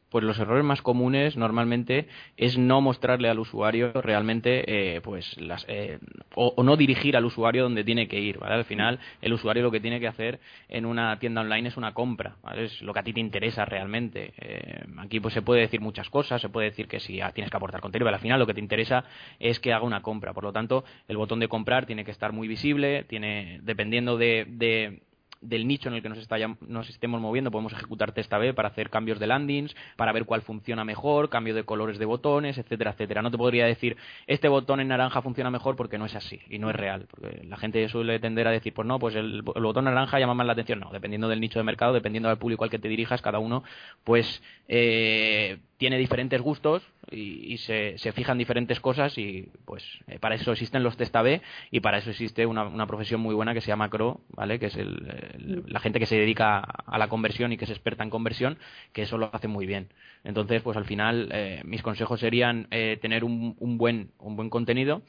Pues 0.09 0.23
los 0.23 0.39
errores 0.39 0.65
más 0.65 0.81
comunes 0.81 1.37
normalmente 1.37 2.07
es 2.37 2.57
no 2.57 2.81
mostrarle 2.81 3.29
al 3.29 3.39
usuario 3.39 3.93
realmente 3.93 4.95
eh, 4.95 5.01
pues 5.01 5.39
las 5.39 5.65
eh, 5.67 5.99
o, 6.35 6.61
no 6.63 6.75
dirigir 6.75 7.15
al 7.15 7.25
usuario 7.25 7.63
donde 7.63 7.83
tiene 7.83 8.07
que 8.07 8.19
ir 8.19 8.39
¿vale? 8.39 8.55
al 8.55 8.65
final 8.65 8.99
el 9.21 9.33
usuario 9.33 9.63
lo 9.63 9.71
que 9.71 9.79
tiene 9.79 9.99
que 9.99 10.07
hacer 10.07 10.39
en 10.67 10.85
una 10.85 11.17
tienda 11.19 11.41
online 11.41 11.69
es 11.69 11.77
una 11.77 11.93
compra 11.93 12.35
¿vale? 12.43 12.65
es 12.65 12.81
lo 12.81 12.93
que 12.93 12.99
a 12.99 13.03
ti 13.03 13.13
te 13.13 13.19
interesa 13.19 13.65
realmente 13.65 14.33
eh, 14.37 14.83
aquí 14.97 15.19
pues 15.19 15.33
se 15.33 15.41
puede 15.41 15.61
decir 15.61 15.81
muchas 15.81 16.09
cosas 16.09 16.41
se 16.41 16.49
puede 16.49 16.69
decir 16.69 16.87
que 16.87 16.99
si 16.99 17.19
tienes 17.33 17.51
que 17.51 17.57
aportar 17.57 17.81
contenido 17.81 18.05
pero 18.05 18.15
al 18.15 18.21
final 18.21 18.39
lo 18.39 18.47
que 18.47 18.53
te 18.53 18.61
interesa 18.61 19.03
es 19.39 19.59
que 19.59 19.73
haga 19.73 19.85
una 19.85 20.01
compra 20.01 20.33
por 20.33 20.43
lo 20.43 20.51
tanto 20.51 20.83
el 21.07 21.17
botón 21.17 21.39
de 21.39 21.47
comprar 21.47 21.85
tiene 21.85 22.03
que 22.03 22.11
estar 22.11 22.31
muy 22.31 22.47
visible 22.47 23.03
tiene 23.03 23.59
dependiendo 23.63 24.17
de 24.17 24.99
del 25.41 25.67
nicho 25.67 25.89
en 25.89 25.95
el 25.95 26.01
que 26.01 26.09
nos, 26.09 26.17
está, 26.17 26.35
nos 26.67 26.89
estemos 26.89 27.21
moviendo, 27.21 27.51
podemos 27.51 27.73
ejecutar 27.73 28.11
test 28.11 28.31
A-B 28.33 28.53
para 28.53 28.69
hacer 28.69 28.89
cambios 28.89 29.19
de 29.19 29.27
landings, 29.27 29.75
para 29.95 30.11
ver 30.11 30.25
cuál 30.25 30.41
funciona 30.41 30.83
mejor, 30.83 31.29
cambio 31.29 31.55
de 31.55 31.63
colores 31.63 31.97
de 31.97 32.05
botones, 32.05 32.57
etcétera, 32.57 32.91
etcétera. 32.91 33.21
No 33.21 33.31
te 33.31 33.37
podría 33.37 33.65
decir, 33.65 33.97
este 34.27 34.47
botón 34.47 34.79
en 34.79 34.89
naranja 34.89 35.21
funciona 35.21 35.49
mejor 35.49 35.75
porque 35.75 35.97
no 35.97 36.05
es 36.05 36.15
así 36.15 36.39
y 36.49 36.59
no 36.59 36.69
es 36.69 36.75
real. 36.75 37.07
Porque 37.09 37.43
la 37.45 37.57
gente 37.57 37.87
suele 37.89 38.19
tender 38.19 38.47
a 38.47 38.51
decir, 38.51 38.73
pues 38.73 38.87
no, 38.87 38.99
pues 38.99 39.15
el, 39.15 39.41
botón 39.41 39.85
naranja 39.85 40.19
llama 40.19 40.33
más 40.33 40.47
la 40.47 40.53
atención. 40.53 40.79
No, 40.79 40.91
dependiendo 40.91 41.27
del 41.27 41.39
nicho 41.39 41.59
de 41.59 41.63
mercado, 41.63 41.93
dependiendo 41.93 42.29
del 42.29 42.37
público 42.37 42.63
al 42.63 42.69
que 42.69 42.79
te 42.79 42.87
dirijas, 42.87 43.21
cada 43.21 43.39
uno, 43.39 43.63
pues 44.03 44.41
eh, 44.67 45.59
tiene 45.77 45.97
diferentes 45.97 46.41
gustos 46.41 46.83
y, 47.11 47.57
se, 47.57 47.97
se, 47.97 48.11
fijan 48.11 48.37
diferentes 48.37 48.79
cosas 48.79 49.17
y 49.17 49.49
pues 49.65 49.83
eh, 50.07 50.19
para 50.19 50.35
eso 50.35 50.51
existen 50.51 50.83
los 50.83 50.97
test 50.97 51.15
A-B 51.15 51.41
y 51.71 51.79
para 51.79 51.97
eso 51.97 52.09
existe 52.09 52.45
una, 52.45 52.63
una, 52.63 52.87
profesión 52.87 53.21
muy 53.21 53.35
buena 53.35 53.53
que 53.53 53.61
se 53.61 53.67
llama 53.67 53.89
CRO, 53.89 54.21
¿vale? 54.29 54.59
Que 54.59 54.67
es 54.67 54.75
el, 54.75 55.63
la 55.67 55.79
gente 55.79 55.99
que 55.99 56.05
se 56.05 56.17
dedica 56.17 56.59
a 56.59 56.97
la 56.97 57.07
conversión 57.07 57.51
y 57.51 57.57
que 57.57 57.65
es 57.65 57.71
experta 57.71 58.03
en 58.03 58.09
conversión, 58.09 58.57
que 58.93 59.03
eso 59.03 59.17
lo 59.17 59.33
hace 59.33 59.47
muy 59.47 59.65
bien. 59.65 59.89
Entonces, 60.23 60.61
pues 60.61 60.77
al 60.77 60.85
final 60.85 61.29
eh, 61.31 61.61
mis 61.65 61.81
consejos 61.81 62.19
serían 62.19 62.67
eh, 62.71 62.97
tener 63.01 63.23
un, 63.23 63.55
un, 63.59 63.77
buen, 63.77 64.11
un 64.19 64.35
buen 64.35 64.49
contenido 64.49 65.01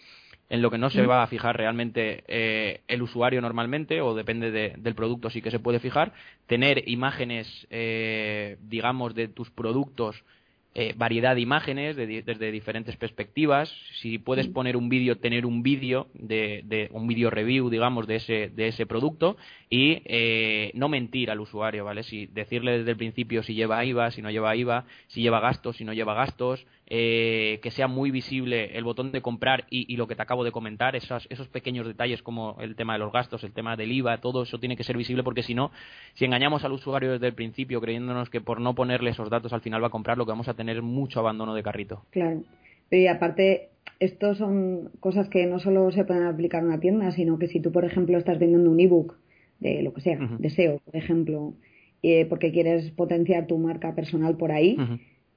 en 0.51 0.63
lo 0.63 0.71
que 0.71 0.79
no 0.79 0.91
se 0.91 1.07
va 1.07 1.23
a 1.23 1.29
fijar 1.29 1.57
realmente 1.57 2.25
eh, 2.27 2.81
el 2.89 3.03
usuario 3.03 3.41
normalmente, 3.41 4.01
o 4.01 4.17
depende 4.17 4.51
del 4.51 4.95
producto 4.97 5.31
sí 5.31 5.41
que 5.41 5.53
se 5.53 5.61
puede 5.61 5.79
fijar, 5.79 6.13
tener 6.47 6.89
imágenes, 6.89 7.69
eh, 7.71 8.59
digamos, 8.61 9.15
de 9.15 9.29
tus 9.29 9.49
productos 9.51 10.25
eh, 10.73 10.95
variedad 10.97 11.35
de 11.35 11.41
imágenes 11.41 11.97
desde 11.97 12.53
diferentes 12.53 12.97
perspectivas. 12.97 13.73
Si 14.01 14.19
puedes 14.19 14.47
poner 14.47 14.77
un 14.77 14.89
vídeo, 14.89 15.19
tener 15.19 15.45
un 15.45 15.65
vídeo 15.65 16.07
de, 16.15 16.89
un 16.93 17.09
vídeo 17.09 17.29
review, 17.29 17.71
digamos, 17.71 18.07
de 18.07 18.17
ese, 18.17 18.49
de 18.49 18.69
ese 18.69 18.87
producto 18.87 19.37
y 19.69 20.03
eh, 20.05 20.71
no 20.75 20.89
mentir 20.89 21.31
al 21.31 21.41
usuario, 21.41 21.85
¿vale? 21.85 22.05
Si 22.05 22.27
decirle 22.27 22.79
desde 22.79 22.93
el 22.93 22.97
principio 22.97 23.43
si 23.43 23.55
lleva 23.55 23.85
IVA, 23.85 24.13
si 24.13 24.23
no 24.23 24.31
lleva 24.31 24.55
IVA, 24.55 24.85
si 25.09 25.23
lleva 25.23 25.41
gastos, 25.41 25.77
si 25.77 25.85
no 25.85 25.93
lleva 25.93 26.15
gastos, 26.15 26.65
eh, 26.93 27.61
que 27.63 27.71
sea 27.71 27.87
muy 27.87 28.11
visible 28.11 28.77
el 28.77 28.83
botón 28.83 29.13
de 29.13 29.23
comprar 29.23 29.65
y, 29.71 29.97
lo 29.97 30.09
que 30.09 30.17
te 30.17 30.23
acabo 30.23 30.43
de 30.43 30.51
comentar, 30.51 30.97
esos, 30.97 31.25
esos 31.31 31.47
pequeños 31.47 31.87
detalles 31.87 32.21
como 32.21 32.57
el 32.61 32.75
tema 32.75 32.95
de 32.95 32.99
los 32.99 33.13
gastos, 33.13 33.45
el 33.45 33.53
tema 33.53 33.77
del 33.77 33.93
IVA, 33.93 34.19
todo 34.19 34.43
eso 34.43 34.59
tiene 34.59 34.77
que 34.77 34.83
ser 34.83 34.97
visible 34.97 35.23
porque 35.23 35.45
si 35.45 35.55
no, 35.55 35.71
si 36.15 36.25
engañamos 36.25 36.65
al 36.65 36.73
usuario 36.73 37.13
desde 37.13 37.29
el 37.29 37.35
principio 37.35 37.81
creyéndonos 37.81 38.29
que 38.29 38.41
por 38.41 38.61
no 38.61 38.75
ponerle 38.75 39.11
esos 39.11 39.31
datos 39.31 39.53
al 39.53 39.61
final 39.61 39.81
va 39.81 39.87
a 39.87 39.91
comprar, 39.91 40.19
lo 40.19 40.27
que 40.27 40.33
vamos 40.33 40.49
a 40.49 40.55
tener 40.61 40.83
mucho 40.83 41.21
abandono 41.21 41.55
de 41.55 41.63
carrito. 41.63 42.05
Claro. 42.11 42.43
Y 42.91 43.07
aparte, 43.07 43.71
esto 43.99 44.35
son 44.35 44.91
cosas 45.01 45.31
que 45.31 45.47
no 45.47 45.59
solo 45.59 45.91
se 45.91 46.05
pueden 46.05 46.25
aplicar 46.25 46.61
en 46.61 46.69
una 46.69 46.81
tienda, 46.81 47.11
sino 47.13 47.39
que 47.39 47.49
si 47.49 47.61
tú, 47.61 47.73
por 47.73 47.87
ejemplo, 47.87 48.19
estás 48.19 48.39
vendiendo 48.39 48.71
un 48.71 48.79
ebook 48.79 49.17
de 49.59 49.83
lo 49.83 49.95
que 49.95 50.03
sea, 50.03 50.19
de 50.19 50.51
SEO, 50.51 50.81
por 50.85 50.97
ejemplo, 50.97 51.55
eh, 52.03 52.27
porque 52.27 52.53
quieres 52.53 52.91
potenciar 52.91 53.47
tu 53.47 53.57
marca 53.57 53.95
personal 53.95 54.37
por 54.37 54.53
ahí, 54.53 54.77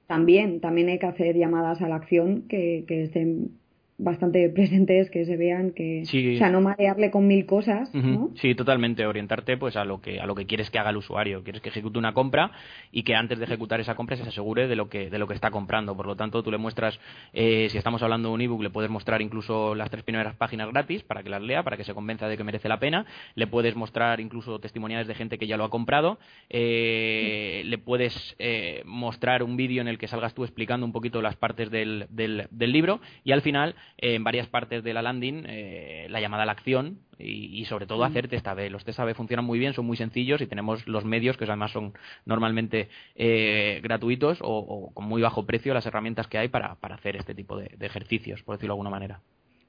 también, 0.06 0.60
también 0.60 0.90
hay 0.90 0.98
que 0.98 1.06
hacer 1.06 1.36
llamadas 1.36 1.80
a 1.80 1.88
la 1.88 1.96
acción 1.96 2.42
que, 2.46 2.84
que 2.86 3.04
estén 3.04 3.52
bastante 3.98 4.48
presentes, 4.54 5.10
que 5.10 5.24
se 5.24 5.36
vean 5.36 5.72
que, 5.72 6.02
o 6.02 6.38
sea, 6.38 6.50
no 6.50 6.60
marearle 6.60 7.10
con 7.10 7.26
mil 7.26 7.46
cosas, 7.46 7.92
¿no? 7.94 8.30
Sí, 8.36 8.54
totalmente, 8.54 9.06
orientarte 9.06 9.56
pues 9.56 9.76
a 9.76 9.84
lo 9.84 10.00
que 10.00 10.20
a 10.20 10.26
lo 10.26 10.34
que 10.34 10.46
quieres 10.46 10.70
que 10.70 10.78
haga 10.78 10.90
el 10.90 10.96
usuario, 10.96 11.42
quieres 11.42 11.62
que 11.62 11.68
ejecute 11.68 11.98
una 11.98 12.12
compra 12.12 12.50
y 12.90 13.02
que 13.02 13.14
antes 13.14 13.38
de 13.38 13.44
ejecutar 13.44 13.80
esa 13.80 13.94
compra 13.94 14.16
se 14.16 14.22
asegure 14.22 14.66
de 14.66 14.76
lo 14.76 14.88
que 14.88 15.10
de 15.10 15.18
lo 15.18 15.26
que 15.26 15.34
está 15.34 15.50
comprando, 15.50 15.96
por 15.96 16.06
lo 16.06 16.16
tanto 16.16 16.42
tú 16.42 16.50
le 16.50 16.58
muestras 16.58 16.98
eh, 17.32 17.68
si 17.70 17.78
estamos 17.78 18.02
hablando 18.02 18.28
de 18.28 18.34
un 18.34 18.40
ebook 18.40 18.62
le 18.62 18.70
puedes 18.70 18.90
mostrar 18.90 19.22
incluso 19.22 19.74
las 19.74 19.90
tres 19.90 20.02
primeras 20.02 20.34
páginas 20.34 20.70
gratis 20.70 21.02
para 21.02 21.22
que 21.22 21.30
las 21.30 21.42
lea, 21.42 21.62
para 21.62 21.76
que 21.76 21.84
se 21.84 21.94
convenza 21.94 22.28
de 22.28 22.36
que 22.36 22.44
merece 22.44 22.68
la 22.68 22.80
pena, 22.80 23.06
le 23.34 23.46
puedes 23.46 23.76
mostrar 23.76 24.20
incluso 24.20 24.58
testimoniales 24.58 25.06
de 25.06 25.14
gente 25.14 25.38
que 25.38 25.46
ya 25.46 25.56
lo 25.56 25.64
ha 25.64 25.70
comprado, 25.70 26.18
eh, 26.50 27.62
le 27.64 27.78
puedes 27.78 28.34
eh, 28.38 28.82
mostrar 28.84 29.42
un 29.42 29.56
vídeo 29.56 29.80
en 29.80 29.88
el 29.88 29.98
que 29.98 30.08
salgas 30.08 30.34
tú 30.34 30.44
explicando 30.44 30.84
un 30.84 30.92
poquito 30.92 31.22
las 31.22 31.36
partes 31.36 31.70
del, 31.70 32.06
del, 32.10 32.48
del 32.50 32.72
libro 32.72 33.00
y 33.22 33.32
al 33.32 33.42
final 33.42 33.74
en 33.98 34.24
varias 34.24 34.48
partes 34.48 34.82
de 34.82 34.92
la 34.92 35.02
landing 35.02 35.44
eh, 35.46 36.06
la 36.10 36.20
llamada 36.20 36.42
a 36.42 36.46
la 36.46 36.52
acción 36.52 36.98
y, 37.18 37.64
sobre 37.66 37.86
todo 37.86 38.04
hacer 38.04 38.28
test 38.28 38.46
A-B. 38.46 38.70
Los 38.70 38.84
test 38.84 38.98
A-B 39.00 39.14
funcionan 39.14 39.44
muy 39.44 39.58
bien, 39.58 39.72
son 39.72 39.86
muy 39.86 39.96
sencillos 39.96 40.40
y 40.40 40.46
tenemos 40.46 40.86
los 40.86 41.04
medios 41.04 41.36
que 41.36 41.44
además 41.44 41.70
son 41.70 41.92
normalmente 42.26 42.88
eh, 43.14 43.80
gratuitos 43.82 44.38
o, 44.42 44.90
con 44.92 45.04
muy 45.06 45.22
bajo 45.22 45.46
precio 45.46 45.74
las 45.74 45.86
herramientas 45.86 46.26
que 46.26 46.38
hay 46.38 46.48
para, 46.48 46.74
para 46.76 46.96
hacer 46.96 47.16
este 47.16 47.34
tipo 47.34 47.56
de, 47.56 47.70
ejercicios, 47.80 48.42
por 48.42 48.56
decirlo 48.56 48.72
de 48.72 48.76
alguna 48.78 48.90
manera. 48.90 49.20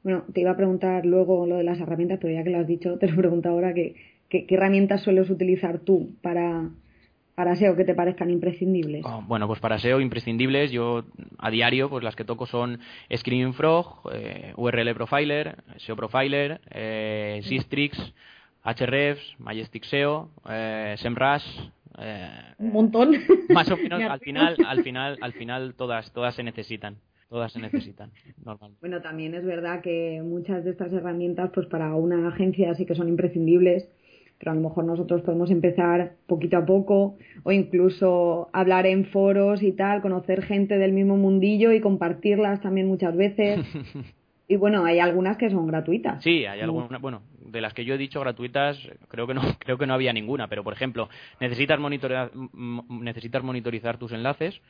Bueno, 0.03 0.23
te 0.33 0.41
iba 0.41 0.51
a 0.51 0.57
preguntar 0.57 1.05
luego 1.05 1.45
lo 1.45 1.57
de 1.57 1.63
las 1.63 1.79
herramientas, 1.79 2.19
pero 2.21 2.33
ya 2.33 2.43
que 2.43 2.49
lo 2.49 2.59
has 2.59 2.67
dicho, 2.67 2.97
te 2.97 3.07
lo 3.07 3.15
pregunto 3.15 3.49
ahora, 3.49 3.73
¿qué, 3.73 3.95
qué 4.29 4.45
herramientas 4.49 5.01
sueles 5.01 5.29
utilizar 5.29 5.79
tú 5.79 6.15
para, 6.21 6.69
para 7.35 7.55
SEO 7.55 7.75
que 7.75 7.83
te 7.83 7.93
parezcan 7.93 8.29
imprescindibles? 8.29 9.03
Oh, 9.05 9.23
bueno, 9.27 9.47
pues 9.47 9.59
para 9.59 9.77
SEO 9.77 9.99
imprescindibles, 9.99 10.71
yo 10.71 11.03
a 11.37 11.51
diario, 11.51 11.89
pues 11.89 12.03
las 12.03 12.15
que 12.15 12.23
toco 12.23 12.45
son 12.45 12.79
Screaming 13.15 13.53
Frog, 13.53 14.01
eh, 14.13 14.53
URL 14.55 14.93
Profiler, 14.95 15.57
SEO 15.77 15.95
Profiler, 15.95 16.61
eh, 16.71 17.41
Sistrix, 17.43 17.97
Hrefs, 18.63 19.35
Majestic 19.39 19.83
SEO, 19.83 20.29
eh, 20.49 20.95
SEMrush. 20.97 21.45
Eh, 21.99 22.29
Un 22.57 22.73
montón. 22.73 23.11
Más 23.49 23.69
o 23.69 23.77
menos, 23.77 24.01
al 24.09 24.19
final, 24.19 24.55
al 24.65 24.83
final, 24.83 25.17
al 25.21 25.33
final 25.33 25.75
todas, 25.75 26.11
todas 26.11 26.35
se 26.35 26.43
necesitan 26.43 26.97
todas 27.29 27.51
se 27.51 27.59
necesitan 27.59 28.11
normalmente. 28.45 28.79
Bueno, 28.79 29.01
también 29.01 29.33
es 29.33 29.43
verdad 29.43 29.81
que 29.81 30.21
muchas 30.23 30.63
de 30.63 30.71
estas 30.71 30.93
herramientas, 30.93 31.51
pues 31.53 31.67
para 31.67 31.93
una 31.95 32.29
agencia 32.29 32.73
sí 32.75 32.85
que 32.85 32.95
son 32.95 33.09
imprescindibles, 33.09 33.89
pero 34.39 34.51
a 34.51 34.55
lo 34.55 34.61
mejor 34.61 34.85
nosotros 34.85 35.21
podemos 35.21 35.49
empezar 35.51 36.13
poquito 36.27 36.57
a 36.57 36.65
poco 36.65 37.17
o 37.43 37.51
incluso 37.51 38.49
hablar 38.53 38.85
en 38.85 39.05
foros 39.05 39.63
y 39.63 39.71
tal, 39.71 40.01
conocer 40.01 40.43
gente 40.43 40.77
del 40.77 40.91
mismo 40.91 41.17
mundillo 41.17 41.71
y 41.71 41.81
compartirlas 41.81 42.61
también 42.61 42.87
muchas 42.87 43.15
veces. 43.15 43.59
Y 44.47 44.57
bueno, 44.57 44.85
hay 44.85 44.99
algunas 44.99 45.37
que 45.37 45.49
son 45.49 45.65
gratuitas. 45.65 46.21
Sí, 46.21 46.45
hay 46.45 46.61
algunas, 46.61 47.01
bueno, 47.01 47.23
de 47.39 47.61
las 47.61 47.73
que 47.73 47.83
yo 47.83 47.95
he 47.95 47.97
dicho 47.97 48.19
gratuitas, 48.19 48.77
creo 49.07 49.25
que 49.25 49.33
no, 49.33 49.41
creo 49.59 49.77
que 49.77 49.87
no 49.87 49.93
había 49.93 50.13
ninguna, 50.13 50.47
pero 50.47 50.63
por 50.63 50.73
ejemplo, 50.73 51.09
necesitas 51.39 51.79
monitorizar, 51.79 52.31
necesitas 52.89 53.43
monitorizar 53.43 53.97
tus 53.97 54.11
enlaces 54.11 54.61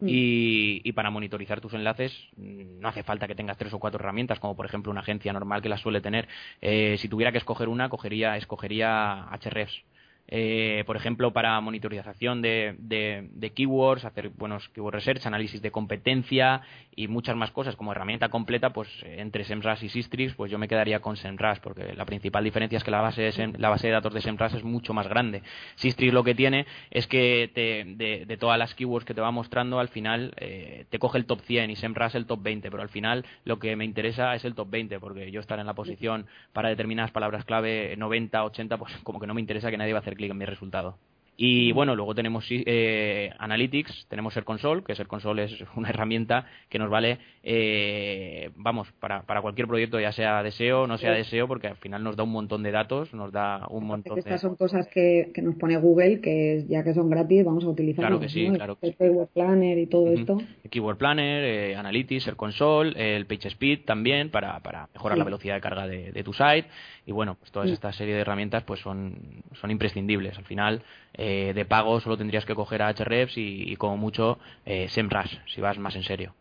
Mm. 0.00 0.06
Y, 0.08 0.92
para 0.92 1.10
monitorizar 1.10 1.60
tus 1.60 1.74
enlaces 1.74 2.12
mm, 2.36 2.80
no 2.80 2.88
hace 2.88 3.02
falta 3.02 3.26
que 3.26 3.34
tengas 3.34 3.56
tres 3.56 3.72
o 3.72 3.78
cuatro 3.78 4.00
herramientas, 4.00 4.40
como 4.40 4.56
por 4.56 4.66
ejemplo 4.66 4.90
una 4.90 5.00
agencia 5.00 5.32
normal 5.32 5.62
que 5.62 5.68
las 5.68 5.80
suele 5.80 6.00
tener. 6.00 6.28
Eh, 6.60 6.96
si 6.98 7.08
tuviera 7.08 7.32
que 7.32 7.38
escoger 7.38 7.68
una, 7.68 7.88
cogería, 7.88 8.36
escogería 8.36 9.28
Hrefs 9.42 9.84
eh, 10.26 10.84
por 10.86 10.96
ejemplo, 10.96 11.32
para 11.32 11.60
monitorización 11.60 12.40
de, 12.40 12.76
de, 12.78 13.50
keywords, 13.52 14.04
hacer 14.04 14.30
buenos 14.30 14.68
keyword 14.70 14.94
research, 14.94 15.26
análisis 15.26 15.60
de 15.60 15.70
competencia 15.70 16.62
y 16.96 17.08
muchas 17.08 17.36
más 17.36 17.50
cosas 17.50 17.76
como 17.76 17.92
herramienta 17.92 18.30
completa, 18.30 18.70
pues 18.70 18.88
entre 19.04 19.44
SEMrush 19.44 19.84
y 19.84 19.88
Sistrix, 19.90 20.34
pues 20.34 20.50
yo 20.50 20.58
me 20.58 20.66
quedaría 20.66 21.00
con 21.00 21.16
SEMrush, 21.16 21.58
porque 21.58 21.94
la 21.94 22.06
principal 22.06 22.42
diferencia 22.42 22.78
es 22.78 22.84
que 22.84 22.90
la 22.90 23.02
base 23.02 23.22
de, 23.22 23.54
la 23.58 23.68
base 23.68 23.88
de 23.88 23.92
datos 23.92 24.14
de 24.14 24.22
SEMrush 24.22 24.56
es 24.56 24.64
mucho 24.64 24.94
más 24.94 25.08
grande. 25.08 25.42
Sistrix 25.74 26.12
lo 26.12 26.24
que 26.24 26.34
tiene 26.34 26.66
es 26.90 27.06
que 27.06 27.50
de, 27.54 28.24
de, 28.26 28.36
todas 28.36 28.58
las 28.58 28.74
keywords 28.74 29.04
que 29.04 29.14
te 29.14 29.20
va 29.20 29.30
mostrando, 29.30 29.78
al 29.78 29.88
final 29.88 30.32
eh, 30.38 30.86
te 30.88 30.98
coge 30.98 31.18
el 31.18 31.26
top 31.26 31.40
100 31.42 31.70
y 31.70 31.76
SEMrush 31.76 32.16
el 32.16 32.26
top 32.26 32.42
20, 32.42 32.70
pero 32.70 32.82
al 32.82 32.88
final 32.88 33.26
lo 33.44 33.58
que 33.58 33.76
me 33.76 33.84
interesa 33.84 34.34
es 34.34 34.44
el 34.44 34.54
top 34.54 34.70
20, 34.70 34.98
porque 35.00 35.30
yo 35.30 35.40
estar 35.40 35.58
en 35.58 35.66
la 35.66 35.74
posición 35.74 36.26
para 36.52 36.70
determinadas 36.70 37.10
palabras 37.10 37.44
clave 37.44 37.94
90, 37.96 38.42
80, 38.44 38.78
pues 38.78 38.96
como 39.02 39.20
que 39.20 39.26
no 39.26 39.34
me 39.34 39.40
interesa 39.40 39.70
que 39.70 39.76
nadie 39.76 39.92
va 39.92 39.98
a 39.98 40.02
hacer 40.02 40.13
clic 40.16 40.30
en 40.30 40.38
mi 40.38 40.46
resultado. 40.46 40.98
Y 41.36 41.72
bueno, 41.72 41.96
luego 41.96 42.14
tenemos 42.14 42.46
eh, 42.50 43.30
Analytics, 43.38 44.06
tenemos 44.08 44.36
el 44.36 44.44
Console, 44.44 44.82
que 44.84 44.92
el 44.92 45.08
Console 45.08 45.44
es 45.44 45.64
una 45.76 45.88
herramienta 45.88 46.46
que 46.68 46.78
nos 46.78 46.90
vale, 46.90 47.18
eh, 47.42 48.50
vamos, 48.56 48.92
para, 49.00 49.22
para 49.22 49.42
cualquier 49.42 49.66
proyecto, 49.66 49.98
ya 49.98 50.12
sea 50.12 50.42
deseo 50.42 50.82
o 50.82 50.86
no 50.86 50.96
sea 50.96 51.12
deseo, 51.12 51.48
porque 51.48 51.66
al 51.66 51.76
final 51.76 52.04
nos 52.04 52.16
da 52.16 52.22
un 52.22 52.30
montón 52.30 52.62
de 52.62 52.70
datos, 52.70 53.12
nos 53.14 53.32
da 53.32 53.66
un 53.68 53.86
montón 53.86 54.18
Estas 54.18 54.40
son 54.40 54.54
cosas 54.56 54.86
que, 54.88 55.30
que, 55.34 55.42
nos 55.42 55.56
pone 55.56 55.76
Google, 55.76 56.20
que 56.20 56.64
ya 56.68 56.84
que 56.84 56.94
son 56.94 57.10
gratis, 57.10 57.44
vamos 57.44 57.64
a 57.64 57.68
utilizar. 57.68 58.04
Claro 58.04 58.20
que 58.20 58.28
sí, 58.28 58.48
claro 58.50 58.78
El 58.80 58.94
Keyword 58.94 59.28
Planner 59.28 59.78
y 59.78 59.86
todo 59.86 60.12
esto. 60.12 60.38
El 60.62 60.70
Keyword 60.70 60.98
Planner, 60.98 61.44
eh, 61.44 61.76
Analytics, 61.76 62.28
el 62.28 62.36
Console, 62.36 62.92
el 63.16 63.26
PageSpeed 63.26 63.84
también, 63.84 64.30
para, 64.30 64.60
para 64.60 64.88
mejorar 64.94 65.18
la 65.18 65.24
velocidad 65.24 65.54
de 65.54 65.60
carga 65.60 65.88
de, 65.88 66.12
de 66.12 66.22
tu 66.22 66.32
site 66.32 66.68
y 67.06 67.12
bueno, 67.12 67.34
pues 67.34 67.52
toda 67.52 67.66
esta 67.66 67.92
serie 67.92 68.14
de 68.14 68.20
herramientas 68.22 68.62
pues 68.64 68.80
son, 68.80 69.42
son 69.52 69.70
imprescindibles. 69.70 70.38
Al 70.38 70.44
final, 70.44 70.82
eh, 71.12 71.23
de 71.24 71.64
pago 71.64 72.00
solo 72.00 72.16
tendrías 72.16 72.44
que 72.44 72.54
coger 72.54 72.82
a 72.82 72.92
Hrefs 72.92 73.38
y, 73.38 73.72
y 73.72 73.76
como 73.76 73.96
mucho 73.96 74.38
eh, 74.66 74.88
SEMrush, 74.88 75.38
si 75.46 75.60
vas 75.60 75.78
más 75.78 75.96
en 75.96 76.02
serio. 76.02 76.34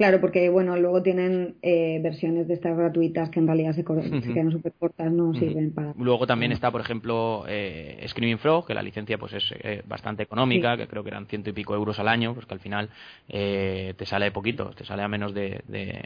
Claro, 0.00 0.18
porque 0.18 0.48
bueno, 0.48 0.78
luego 0.78 1.02
tienen 1.02 1.56
eh, 1.60 2.00
versiones 2.02 2.48
de 2.48 2.54
estas 2.54 2.74
gratuitas 2.74 3.28
que 3.28 3.38
en 3.38 3.46
realidad 3.46 3.74
se, 3.74 3.84
quedan 3.84 4.50
súper 4.50 4.72
cortas, 4.72 5.12
no 5.12 5.34
sirven 5.34 5.72
para. 5.72 5.92
Luego 5.98 6.26
también 6.26 6.52
está, 6.52 6.70
por 6.70 6.80
ejemplo, 6.80 7.44
eh, 7.46 8.02
Screaming 8.08 8.38
Frog, 8.38 8.66
que 8.66 8.72
la 8.72 8.82
licencia 8.82 9.18
pues 9.18 9.34
es 9.34 9.54
eh, 9.62 9.82
bastante 9.86 10.22
económica, 10.22 10.78
que 10.78 10.86
creo 10.86 11.02
que 11.02 11.10
eran 11.10 11.26
ciento 11.26 11.50
y 11.50 11.52
pico 11.52 11.74
euros 11.74 11.98
al 11.98 12.08
año, 12.08 12.32
pues 12.32 12.46
que 12.46 12.54
al 12.54 12.60
final 12.60 12.88
eh, 13.28 13.92
te 13.94 14.06
sale 14.06 14.30
poquito, 14.30 14.70
te 14.70 14.86
sale 14.86 15.02
a 15.02 15.08
menos 15.08 15.34
de, 15.34 15.60
de, 15.68 16.02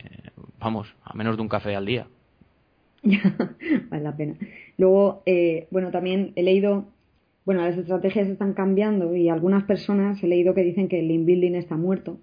vamos, 0.59 0.93
a 1.05 1.15
menos 1.15 1.37
de 1.37 1.43
un 1.43 1.49
café 1.49 1.77
al 1.77 1.87
día. 1.87 2.09
vale 3.05 4.03
la 4.03 4.17
pena. 4.17 4.35
Luego, 4.77 5.23
eh, 5.25 5.69
bueno, 5.71 5.93
también 5.93 6.33
he 6.37 6.43
leído, 6.43 6.87
bueno, 7.45 7.63
las 7.63 7.77
estrategias 7.77 8.29
están 8.29 8.55
cambiando 8.55 9.15
y 9.15 9.29
algunas 9.29 9.65
personas 9.65 10.23
he 10.23 10.27
leído 10.27 10.55
que 10.55 10.63
dicen 10.63 10.89
que 10.89 11.01
el 11.01 11.09
link 11.09 11.27
building 11.27 11.55
está 11.55 11.77
muerto. 11.77 12.19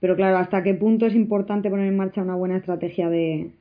Pero 0.00 0.16
claro, 0.16 0.38
¿hasta 0.38 0.64
qué 0.64 0.74
punto 0.74 1.06
es 1.06 1.14
importante 1.14 1.70
poner 1.70 1.86
en 1.86 1.96
marcha 1.96 2.22
una 2.22 2.34
buena 2.34 2.56
estrategia 2.56 3.08
de, 3.08 3.52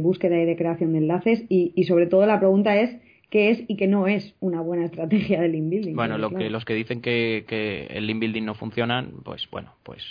búsqueda 0.00 0.40
y 0.40 0.46
de 0.46 0.56
creación 0.56 0.92
de 0.92 0.98
enlaces? 0.98 1.44
Y, 1.48 1.72
y, 1.74 1.84
sobre 1.84 2.06
todo 2.06 2.24
la 2.24 2.38
pregunta 2.38 2.74
es, 2.80 2.96
¿qué 3.28 3.50
es 3.50 3.62
y 3.68 3.76
qué 3.76 3.86
no 3.86 4.06
es 4.06 4.34
una 4.40 4.62
buena 4.62 4.86
estrategia 4.86 5.42
de 5.42 5.48
link 5.48 5.68
building? 5.68 5.94
Bueno, 5.94 6.16
lo 6.16 6.30
que, 6.30 6.48
los 6.48 6.64
que 6.64 6.74
dicen 6.74 7.02
que, 7.02 7.44
que 7.46 7.86
el 7.90 8.06
link 8.06 8.20
building 8.20 8.44
no 8.44 8.54
funciona, 8.54 9.06
pues 9.24 9.46
bueno, 9.50 9.74
pues 9.82 10.02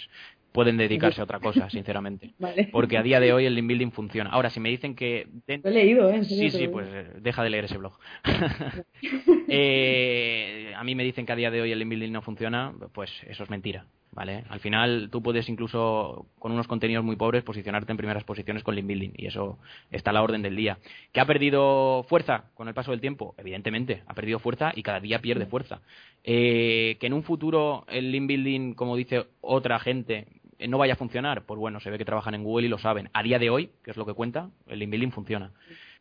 pueden 0.52 0.78
dedicarse 0.78 1.22
a 1.22 1.24
otra 1.24 1.40
cosa, 1.40 1.70
sinceramente. 1.70 2.34
Porque 2.72 2.98
a 2.98 3.04
día 3.04 3.20
de 3.20 3.34
hoy 3.34 3.46
el 3.46 3.56
link 3.56 3.68
building 3.68 3.92
funciona. 3.92 4.30
Ahora, 4.30 4.50
si 4.50 4.60
me 4.60 4.70
dicen 4.70 4.96
que... 4.96 5.28
Lo 5.48 5.70
he 5.70 5.74
leído, 5.74 6.10
¿eh? 6.10 6.24
Sí, 6.24 6.50
sí, 6.50 6.68
pues 6.68 6.88
eh, 6.92 7.06
deja 7.22 7.44
de 7.44 7.50
leer 7.50 7.66
ese 7.66 7.78
blog. 7.78 7.94
eh, 9.48 10.74
a 10.76 10.84
mí 10.84 10.96
me 10.96 11.04
dicen 11.04 11.26
que 11.26 11.34
a 11.34 11.36
día 11.36 11.52
de 11.52 11.62
hoy 11.62 11.72
el 11.72 11.80
link 11.80 11.90
building 11.90 12.12
no 12.12 12.22
funciona, 12.22 12.74
pues 12.94 13.12
eso 13.28 13.44
es 13.44 13.50
mentira. 13.50 13.86
¿Vale? 14.12 14.44
Al 14.50 14.60
final 14.60 15.10
tú 15.12 15.22
puedes 15.22 15.48
incluso 15.50 16.26
con 16.40 16.52
unos 16.52 16.68
contenidos 16.68 17.06
muy 17.06 17.16
pobres 17.16 17.44
posicionarte 17.44 17.92
en 17.92 17.98
primeras 17.98 18.24
posiciones 18.24 18.64
con 18.64 18.76
link 18.76 18.88
building 18.88 19.12
y 19.16 19.28
eso 19.28 19.60
está 19.92 20.10
a 20.10 20.14
la 20.14 20.24
orden 20.24 20.42
del 20.42 20.56
día. 20.56 20.80
¿Que 21.12 21.20
ha 21.20 21.26
perdido 21.26 22.04
fuerza 22.10 22.46
con 22.56 22.68
el 22.68 22.74
paso 22.74 22.90
del 22.90 23.02
tiempo? 23.02 23.36
Evidentemente, 23.38 24.02
ha 24.08 24.16
perdido 24.16 24.40
fuerza 24.40 24.72
y 24.76 24.82
cada 24.82 25.00
día 25.00 25.20
pierde 25.20 25.46
fuerza. 25.46 25.82
Eh, 26.24 26.98
que 27.00 27.06
en 27.06 27.14
un 27.14 27.24
futuro 27.24 27.86
el 27.88 28.12
link 28.12 28.28
building, 28.28 28.74
como 28.74 28.96
dice 28.96 29.28
otra 29.42 29.80
gente, 29.80 30.26
no 30.68 30.78
vaya 30.78 30.94
a 30.94 30.98
funcionar, 30.98 31.46
pues 31.46 31.60
bueno, 31.60 31.80
se 31.80 31.90
ve 31.90 31.98
que 31.98 32.06
trabajan 32.06 32.34
en 32.34 32.44
Google 32.44 32.68
y 32.68 32.70
lo 32.70 32.78
saben. 32.78 33.10
A 33.14 33.24
día 33.24 33.40
de 33.40 33.50
hoy, 33.50 33.70
que 33.84 33.92
es 33.92 33.98
lo 33.98 34.06
que 34.06 34.14
cuenta, 34.14 34.50
el 34.68 34.80
link 34.80 34.92
building 34.92 35.12
funciona. 35.12 35.52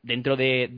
Dentro 0.03 0.37
de, 0.37 0.69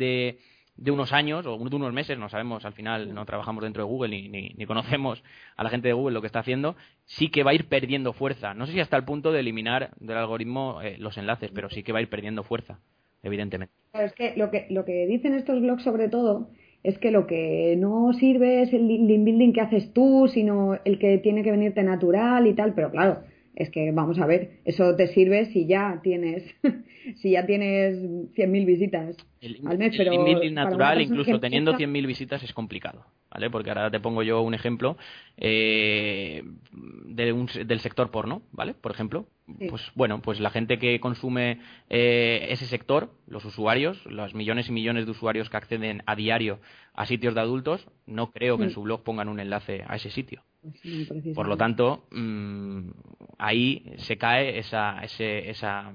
de, 0.76 0.90
unos 0.90 1.12
años 1.12 1.46
o 1.46 1.58
de 1.58 1.76
unos 1.76 1.92
meses, 1.92 2.18
no 2.18 2.28
sabemos, 2.28 2.64
al 2.64 2.72
final 2.72 3.14
no 3.14 3.24
trabajamos 3.24 3.62
dentro 3.62 3.82
de 3.82 3.88
Google 3.88 4.08
ni, 4.08 4.66
conocemos 4.66 5.22
a 5.56 5.64
la 5.64 5.70
gente 5.70 5.88
de 5.88 5.94
Google 5.94 6.14
lo 6.14 6.20
que 6.20 6.26
está 6.26 6.40
haciendo, 6.40 6.76
sí 7.04 7.30
que 7.30 7.42
va 7.42 7.52
a 7.52 7.54
ir 7.54 7.68
perdiendo 7.68 8.12
fuerza. 8.12 8.54
No 8.54 8.66
sé 8.66 8.72
si 8.72 8.80
hasta 8.80 8.96
el 8.96 9.04
punto 9.04 9.32
de 9.32 9.40
eliminar 9.40 9.90
del 9.98 10.16
algoritmo 10.16 10.82
eh, 10.82 10.96
los 10.98 11.16
enlaces, 11.16 11.50
pero 11.54 11.70
sí 11.70 11.82
que 11.82 11.92
va 11.92 12.00
a 12.00 12.02
ir 12.02 12.08
perdiendo 12.08 12.42
fuerza, 12.42 12.80
evidentemente. 13.22 13.72
es 13.94 14.12
que 14.12 14.34
lo 14.36 14.50
que, 14.50 14.66
lo 14.70 14.84
que 14.84 15.06
dicen 15.06 15.34
estos 15.34 15.60
blogs 15.60 15.82
sobre 15.82 16.08
todo 16.08 16.50
es 16.82 16.98
que 16.98 17.10
lo 17.10 17.26
que 17.26 17.76
no 17.78 18.12
sirve 18.14 18.62
es 18.62 18.72
el 18.72 18.88
link 18.88 19.24
building 19.24 19.52
que 19.52 19.60
haces 19.60 19.92
tú, 19.92 20.28
sino 20.32 20.78
el 20.84 20.98
que 20.98 21.18
tiene 21.18 21.42
que 21.42 21.50
venirte 21.50 21.82
natural 21.82 22.46
y 22.46 22.54
tal, 22.54 22.74
pero 22.74 22.90
claro, 22.90 23.22
es 23.54 23.70
que 23.70 23.90
vamos 23.92 24.18
a 24.18 24.26
ver, 24.26 24.60
eso 24.64 24.94
te 24.96 25.08
sirve 25.08 25.46
si 25.46 25.66
ya 25.66 26.00
tienes 26.02 26.44
si 27.16 27.32
ya 27.32 27.46
tienes 27.46 27.96
100.000 27.98 28.66
visitas 28.66 29.16
al 29.64 29.78
mes, 29.78 29.94
pero 29.96 30.12
el 30.12 30.54
natural 30.54 31.00
incluso 31.00 31.40
teniendo 31.40 31.74
100.000 31.74 32.06
visitas 32.06 32.42
es 32.42 32.52
complicado, 32.52 33.04
¿vale? 33.30 33.50
Porque 33.50 33.70
ahora 33.70 33.90
te 33.90 34.00
pongo 34.00 34.22
yo 34.22 34.42
un 34.42 34.54
ejemplo 34.54 34.96
eh, 35.36 36.42
de 36.72 37.32
un, 37.32 37.48
del 37.66 37.80
sector 37.80 38.10
porno, 38.10 38.42
¿vale? 38.52 38.74
Por 38.74 38.92
ejemplo, 38.92 39.26
pues 39.68 39.90
bueno, 39.94 40.20
pues 40.22 40.40
la 40.40 40.50
gente 40.50 40.78
que 40.78 41.00
consume 41.00 41.60
eh, 41.88 42.46
ese 42.50 42.66
sector, 42.66 43.12
los 43.26 43.44
usuarios, 43.44 44.04
los 44.06 44.34
millones 44.34 44.68
y 44.68 44.72
millones 44.72 45.06
de 45.06 45.12
usuarios 45.12 45.50
que 45.50 45.56
acceden 45.56 46.02
a 46.06 46.16
diario 46.16 46.60
a 46.94 47.06
sitios 47.06 47.34
de 47.34 47.40
adultos, 47.40 47.86
no 48.06 48.30
creo 48.30 48.58
que 48.58 48.64
en 48.64 48.70
su 48.70 48.82
blog 48.82 49.02
pongan 49.02 49.28
un 49.28 49.40
enlace 49.40 49.84
a 49.86 49.96
ese 49.96 50.10
sitio. 50.10 50.42
Pues 50.62 51.34
Por 51.34 51.48
lo 51.48 51.56
tanto, 51.56 52.06
mm, 52.10 52.90
ahí 53.38 53.94
se 53.98 54.18
cae 54.18 54.58
esa, 54.58 55.02
esa, 55.02 55.92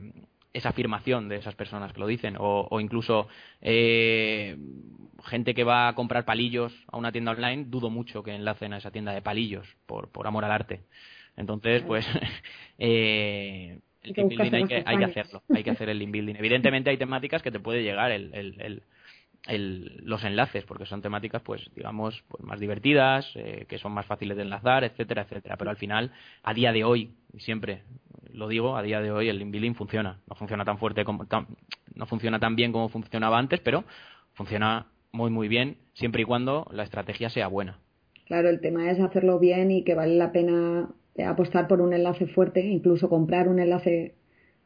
esa 0.53 0.69
afirmación 0.69 1.29
de 1.29 1.35
esas 1.35 1.55
personas 1.55 1.93
que 1.93 1.99
lo 1.99 2.07
dicen, 2.07 2.35
o, 2.39 2.79
incluso 2.79 3.27
eh, 3.61 4.57
gente 5.25 5.53
que 5.53 5.63
va 5.63 5.87
a 5.87 5.95
comprar 5.95 6.25
palillos 6.25 6.73
a 6.91 6.97
una 6.97 7.11
tienda 7.11 7.31
online, 7.31 7.65
dudo 7.67 7.89
mucho 7.89 8.23
que 8.23 8.33
enlacen 8.33 8.73
a 8.73 8.77
esa 8.77 8.91
tienda 8.91 9.13
de 9.13 9.21
palillos 9.21 9.67
por, 9.85 10.09
por 10.09 10.27
amor 10.27 10.45
al 10.45 10.51
arte. 10.51 10.83
Entonces, 11.37 11.83
pues, 11.83 12.05
eh, 12.77 13.79
el 14.03 14.13
link 14.13 14.29
building 14.29 14.53
hay 14.53 14.65
que, 14.65 14.83
hay 14.85 14.97
que, 14.97 15.05
hacerlo, 15.05 15.43
hay 15.49 15.63
que 15.63 15.71
hacer 15.71 15.89
el 15.89 15.99
link 15.99 16.11
building. 16.11 16.35
Evidentemente 16.35 16.89
hay 16.89 16.97
temáticas 16.97 17.41
que 17.41 17.51
te 17.51 17.59
puede 17.59 17.83
llegar 17.83 18.11
el, 18.11 18.33
el, 18.33 18.83
el, 19.47 20.01
los 20.03 20.23
enlaces, 20.23 20.63
porque 20.65 20.85
son 20.85 21.01
temáticas, 21.01 21.41
pues, 21.41 21.69
digamos, 21.75 22.23
pues 22.27 22.43
más 22.43 22.59
divertidas, 22.59 23.29
eh, 23.35 23.65
que 23.67 23.77
son 23.77 23.91
más 23.91 24.05
fáciles 24.05 24.37
de 24.37 24.43
enlazar, 24.43 24.83
etcétera, 24.83 25.23
etcétera. 25.23 25.57
Pero 25.57 25.71
al 25.71 25.77
final, 25.77 26.11
a 26.43 26.53
día 26.53 26.71
de 26.71 26.83
hoy, 26.83 27.11
y 27.33 27.39
siempre 27.39 27.83
lo 28.31 28.47
digo, 28.47 28.75
a 28.75 28.83
día 28.83 29.01
de 29.01 29.11
hoy 29.11 29.29
el 29.29 29.39
link 29.39 29.51
building 29.51 29.73
funciona. 29.73 30.19
No 30.27 30.35
funciona 30.35 30.65
tan 30.65 30.77
fuerte 30.77 31.05
como, 31.05 31.25
no 31.95 32.05
funciona 32.05 32.39
tan 32.39 32.55
bien 32.55 32.71
como 32.71 32.89
funcionaba 32.89 33.37
antes, 33.37 33.59
pero 33.61 33.83
funciona 34.33 34.87
muy, 35.11 35.31
muy 35.31 35.47
bien, 35.47 35.77
siempre 35.93 36.23
y 36.23 36.25
cuando 36.25 36.67
la 36.71 36.83
estrategia 36.83 37.29
sea 37.29 37.47
buena. 37.47 37.79
Claro, 38.25 38.49
el 38.49 38.59
tema 38.59 38.89
es 38.89 38.99
hacerlo 38.99 39.39
bien 39.39 39.71
y 39.71 39.83
que 39.83 39.95
vale 39.95 40.15
la 40.15 40.31
pena 40.31 40.89
apostar 41.23 41.67
por 41.67 41.81
un 41.81 41.93
enlace 41.93 42.27
fuerte, 42.27 42.65
incluso 42.65 43.09
comprar 43.09 43.47
un 43.47 43.59
enlace 43.59 44.15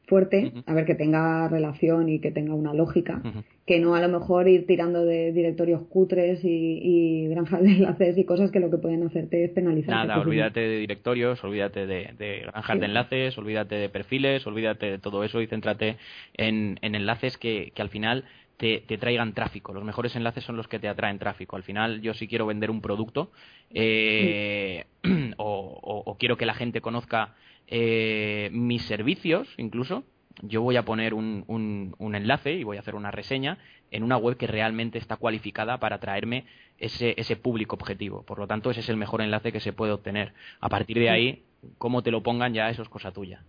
fuerte, 0.10 0.51
a 0.65 0.74
ver 0.74 0.86
que 0.86 0.96
tenga 0.96 1.48
relación 1.48 2.10
y 2.10 2.20
que 2.20 2.32
tenga 2.32 2.56
una 2.56 2.74
lógica, 2.74 3.22
que 3.65 3.79
no 3.79 3.94
a 3.94 4.01
lo 4.01 4.10
mejor 4.10 4.50
ir 4.50 4.65
tirando 4.65 5.06
de 5.06 5.32
directorios 5.32 5.84
cutres 5.88 6.39
y, 6.44 7.27
granjas 7.29 7.62
de 7.62 7.70
enlaces 7.74 8.18
y 8.18 8.25
cosas 8.25 8.51
que 8.51 8.60
lo 8.60 8.72
que 8.72 8.79
pueden 8.79 9.03
hacerte 9.03 9.46
es 9.46 9.51
penalizar. 9.51 10.08
Nada, 10.08 10.20
olvídate 10.20 10.60
de 10.60 10.77
directorios, 10.79 11.41
olvídate 11.44 11.86
de, 11.86 12.39
granjas 12.41 12.79
de 12.79 12.86
enlaces, 12.88 13.38
olvídate 13.38 13.75
de 13.75 13.89
perfiles, 13.89 14.46
olvídate 14.48 14.88
de 14.88 14.98
todo 14.98 15.24
eso 15.24 15.41
y 15.41 15.48
céntrate 15.48 15.98
en, 16.34 16.79
enlaces 16.82 17.38
que, 17.38 17.72
al 17.77 17.89
final 17.89 18.25
te, 18.59 18.97
traigan 18.97 19.33
tráfico. 19.33 19.73
Los 19.73 19.85
mejores 19.85 20.17
enlaces 20.17 20.43
son 20.43 20.57
los 20.57 20.67
que 20.67 20.79
te 20.79 20.89
atraen 20.89 21.17
tráfico. 21.17 21.55
Al 21.55 21.63
final, 21.63 22.01
yo 22.01 22.13
si 22.13 22.27
quiero 22.27 22.45
vender 22.45 22.69
un 22.69 22.81
producto 22.81 23.31
eh, 23.69 24.85
o, 25.37 26.17
quiero 26.19 26.35
que 26.35 26.45
la 26.45 26.53
gente 26.53 26.81
conozca 26.81 27.35
eh, 27.67 28.49
mis 28.51 28.83
servicios, 28.83 29.47
incluso, 29.55 30.03
yo 30.41 30.61
voy 30.61 30.75
a 30.75 30.83
poner 30.83 31.13
un, 31.13 31.45
un, 31.47 32.15
enlace 32.15 32.51
y 32.51 32.65
voy 32.65 32.75
a 32.75 32.81
hacer 32.81 32.95
una 32.95 33.11
reseña 33.11 33.57
en 33.91 34.03
una 34.03 34.17
web 34.17 34.35
que 34.35 34.47
realmente 34.47 34.97
está 34.97 35.15
cualificada 35.15 35.79
para 35.79 35.99
traerme 35.99 36.45
ese, 36.79 37.13
ese 37.15 37.37
público 37.37 37.77
objetivo. 37.77 38.23
Por 38.23 38.39
lo 38.39 38.47
tanto, 38.47 38.71
ese 38.71 38.81
es 38.81 38.89
el 38.89 38.97
mejor 38.97 39.21
enlace 39.21 39.53
que 39.53 39.61
se 39.61 39.71
puede 39.71 39.93
obtener. 39.93 40.33
A 40.59 40.67
partir 40.67 40.99
de 40.99 41.09
ahí, 41.09 41.43
cómo 41.77 42.03
te 42.03 42.11
lo 42.11 42.23
pongan 42.23 42.53
ya, 42.53 42.69
eso 42.69 42.81
es 42.81 42.89
cosa 42.89 43.11
tuya 43.11 43.41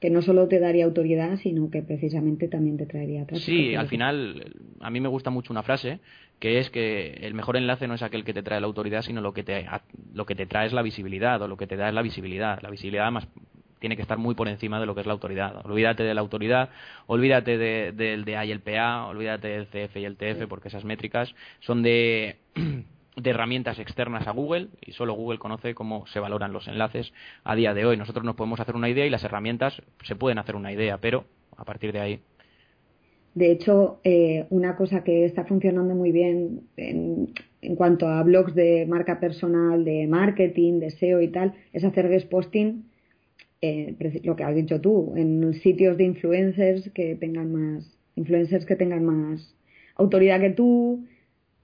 que 0.00 0.10
no 0.10 0.22
solo 0.22 0.48
te 0.48 0.58
daría 0.58 0.86
autoridad, 0.86 1.36
sino 1.36 1.70
que 1.70 1.82
precisamente 1.82 2.48
también 2.48 2.78
te 2.78 2.86
traería 2.86 3.26
tráfico. 3.26 3.44
Sí, 3.44 3.74
al 3.74 3.88
final, 3.88 4.54
a 4.80 4.90
mí 4.90 4.98
me 4.98 5.08
gusta 5.08 5.28
mucho 5.28 5.52
una 5.52 5.62
frase, 5.62 6.00
que 6.38 6.58
es 6.58 6.70
que 6.70 7.18
el 7.20 7.34
mejor 7.34 7.58
enlace 7.58 7.86
no 7.86 7.94
es 7.94 8.02
aquel 8.02 8.24
que 8.24 8.32
te 8.32 8.42
trae 8.42 8.60
la 8.60 8.66
autoridad, 8.66 9.02
sino 9.02 9.20
lo 9.20 9.34
que 9.34 9.44
te, 9.44 9.66
lo 10.14 10.24
que 10.24 10.34
te 10.34 10.46
trae 10.46 10.66
es 10.66 10.72
la 10.72 10.82
visibilidad, 10.82 11.40
o 11.42 11.48
lo 11.48 11.58
que 11.58 11.66
te 11.66 11.76
da 11.76 11.88
es 11.88 11.94
la 11.94 12.00
visibilidad. 12.00 12.60
La 12.62 12.70
visibilidad 12.70 13.10
más 13.12 13.28
tiene 13.78 13.96
que 13.96 14.02
estar 14.02 14.18
muy 14.18 14.34
por 14.34 14.48
encima 14.48 14.80
de 14.80 14.86
lo 14.86 14.94
que 14.94 15.02
es 15.02 15.06
la 15.06 15.12
autoridad. 15.12 15.64
Olvídate 15.64 16.02
de 16.02 16.14
la 16.14 16.22
autoridad, 16.22 16.70
olvídate 17.06 17.58
del 17.58 17.96
de, 17.96 18.16
de, 18.16 18.46
y 18.46 18.50
el 18.50 18.60
PA, 18.60 19.06
olvídate 19.06 19.48
del 19.48 19.66
CF 19.66 19.96
y 19.96 20.04
el 20.04 20.16
TF, 20.16 20.46
porque 20.48 20.68
esas 20.68 20.84
métricas 20.84 21.34
son 21.60 21.82
de 21.82 22.36
de 23.22 23.30
herramientas 23.30 23.78
externas 23.78 24.26
a 24.26 24.32
Google 24.32 24.68
y 24.80 24.92
solo 24.92 25.14
Google 25.14 25.38
conoce 25.38 25.74
cómo 25.74 26.06
se 26.06 26.20
valoran 26.20 26.52
los 26.52 26.68
enlaces 26.68 27.12
a 27.44 27.54
día 27.54 27.74
de 27.74 27.84
hoy. 27.84 27.96
Nosotros 27.96 28.24
nos 28.24 28.36
podemos 28.36 28.60
hacer 28.60 28.76
una 28.76 28.88
idea 28.88 29.06
y 29.06 29.10
las 29.10 29.24
herramientas 29.24 29.82
se 30.02 30.16
pueden 30.16 30.38
hacer 30.38 30.56
una 30.56 30.72
idea, 30.72 30.98
pero 30.98 31.24
a 31.56 31.64
partir 31.64 31.92
de 31.92 32.00
ahí. 32.00 32.20
De 33.34 33.52
hecho, 33.52 34.00
eh, 34.02 34.46
una 34.50 34.76
cosa 34.76 35.04
que 35.04 35.24
está 35.24 35.44
funcionando 35.44 35.94
muy 35.94 36.10
bien 36.10 36.62
en, 36.76 37.32
en, 37.62 37.76
cuanto 37.76 38.08
a 38.08 38.22
blogs 38.22 38.54
de 38.54 38.86
marca 38.88 39.20
personal, 39.20 39.84
de 39.84 40.06
marketing, 40.08 40.80
de 40.80 40.90
SEO 40.90 41.20
y 41.20 41.28
tal, 41.28 41.54
es 41.72 41.84
hacer 41.84 42.08
guest 42.08 42.28
posting, 42.28 42.90
eh, 43.62 43.94
lo 44.24 44.34
que 44.34 44.42
has 44.42 44.54
dicho 44.54 44.80
tú, 44.80 45.12
en 45.16 45.52
sitios 45.54 45.96
de 45.96 46.04
influencers 46.04 46.90
que 46.90 47.14
tengan 47.14 47.52
más, 47.52 47.96
influencers 48.16 48.66
que 48.66 48.74
tengan 48.74 49.04
más 49.04 49.54
autoridad 49.96 50.40
que 50.40 50.50
tú, 50.50 51.04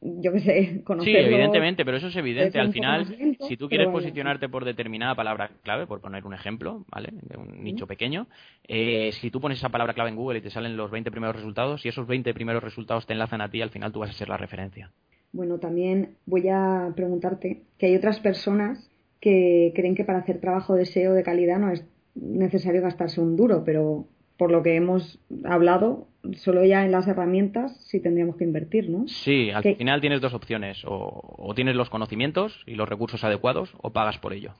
yo 0.00 0.32
qué 0.32 0.40
sé, 0.40 0.82
Sí, 1.02 1.16
evidentemente, 1.16 1.84
pero 1.84 1.96
eso 1.96 2.08
es 2.08 2.16
evidente. 2.16 2.58
Al 2.58 2.72
final, 2.72 3.36
si 3.48 3.56
tú 3.56 3.68
quieres 3.68 3.88
posicionarte 3.88 4.48
por 4.48 4.64
determinada 4.64 5.14
palabra 5.14 5.50
clave, 5.62 5.86
por 5.86 6.00
poner 6.00 6.24
un 6.24 6.34
ejemplo, 6.34 6.84
¿vale? 6.90 7.10
De 7.12 7.36
un 7.36 7.62
nicho 7.62 7.86
pequeño, 7.86 8.26
eh, 8.68 9.10
si 9.12 9.30
tú 9.30 9.40
pones 9.40 9.58
esa 9.58 9.68
palabra 9.68 9.94
clave 9.94 10.10
en 10.10 10.16
Google 10.16 10.38
y 10.38 10.42
te 10.42 10.50
salen 10.50 10.76
los 10.76 10.90
20 10.90 11.10
primeros 11.10 11.36
resultados, 11.36 11.82
si 11.82 11.88
esos 11.88 12.06
20 12.06 12.34
primeros 12.34 12.62
resultados 12.62 13.06
te 13.06 13.12
enlazan 13.12 13.40
a 13.40 13.50
ti, 13.50 13.62
al 13.62 13.70
final 13.70 13.92
tú 13.92 14.00
vas 14.00 14.10
a 14.10 14.14
ser 14.14 14.28
la 14.28 14.36
referencia. 14.36 14.90
Bueno, 15.32 15.58
también 15.58 16.16
voy 16.26 16.48
a 16.48 16.92
preguntarte 16.94 17.62
que 17.78 17.86
hay 17.86 17.96
otras 17.96 18.20
personas 18.20 18.90
que 19.20 19.72
creen 19.74 19.94
que 19.94 20.04
para 20.04 20.20
hacer 20.20 20.40
trabajo 20.40 20.74
de 20.74 20.86
SEO 20.86 21.14
de 21.14 21.22
calidad 21.22 21.58
no 21.58 21.72
es 21.72 21.84
necesario 22.14 22.82
gastarse 22.82 23.20
un 23.20 23.36
duro, 23.36 23.62
pero 23.64 24.06
por 24.36 24.50
lo 24.50 24.62
que 24.62 24.76
hemos 24.76 25.18
hablado, 25.44 26.08
solo 26.34 26.64
ya 26.64 26.84
en 26.84 26.92
las 26.92 27.06
herramientas 27.06 27.76
sí 27.86 28.00
tendríamos 28.00 28.36
que 28.36 28.44
invertir, 28.44 28.90
¿no? 28.90 29.06
Sí, 29.08 29.50
al 29.50 29.62
final 29.62 30.00
tienes 30.00 30.20
dos 30.20 30.34
opciones, 30.34 30.82
o, 30.84 31.52
tienes 31.54 31.76
los 31.76 31.90
conocimientos 31.90 32.62
y 32.66 32.74
los 32.74 32.88
recursos 32.88 33.24
adecuados 33.24 33.72
o 33.78 33.90
pagas 33.90 34.18
por 34.18 34.32
ello. 34.32 34.52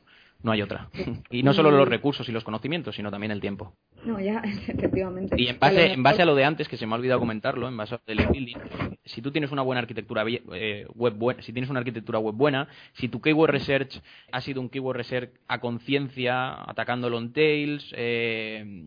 No 0.43 0.53
hay 0.53 0.63
otra. 0.63 0.91
Y 1.31 1.43
no 1.43 1.55
solo 1.55 1.71
los 1.71 1.89
recursos 1.89 2.29
y 2.29 2.33
los 2.33 2.45
conocimientos, 2.45 2.95
sino 2.95 3.11
también 3.11 3.33
el 3.33 3.41
tiempo. 3.41 3.75
No, 4.05 4.21
ya, 4.21 4.41
efectivamente. 4.45 5.35
Y 5.39 5.49
en 5.49 5.59
base, 5.59 5.93
en 5.93 6.03
base 6.03 6.23
a 6.23 6.27
lo 6.27 6.35
de 6.35 6.45
antes, 6.45 6.69
que 6.69 6.77
se 6.77 6.87
me 6.87 6.93
ha 6.93 6.97
olvidado 6.97 7.21
comentarlo, 7.21 7.69
en 7.69 7.77
base 7.77 7.95
al 7.95 8.27
building, 8.29 8.57
si 9.05 9.23
tú 9.23 9.33
tienes 9.33 9.51
una 9.51 9.63
buena 9.63 9.81
arquitectura 9.81 10.25
eh, 10.55 10.87
web 10.95 11.15
buena, 11.15 11.43
si 11.43 11.53
tienes 11.53 11.71
una 11.71 11.81
arquitectura 11.81 12.19
web 12.19 12.35
buena, 12.35 12.69
si 12.95 13.09
tu 13.09 13.21
keyword 13.21 13.51
research 13.51 14.01
ha 14.31 14.41
sido 14.41 14.61
un 14.61 14.69
keyword 14.69 14.97
research 14.97 15.31
a 15.49 15.59
conciencia, 15.59 16.63
atacando 16.71 17.11
long 17.11 17.33
tails, 17.33 17.93
eh, 17.97 18.85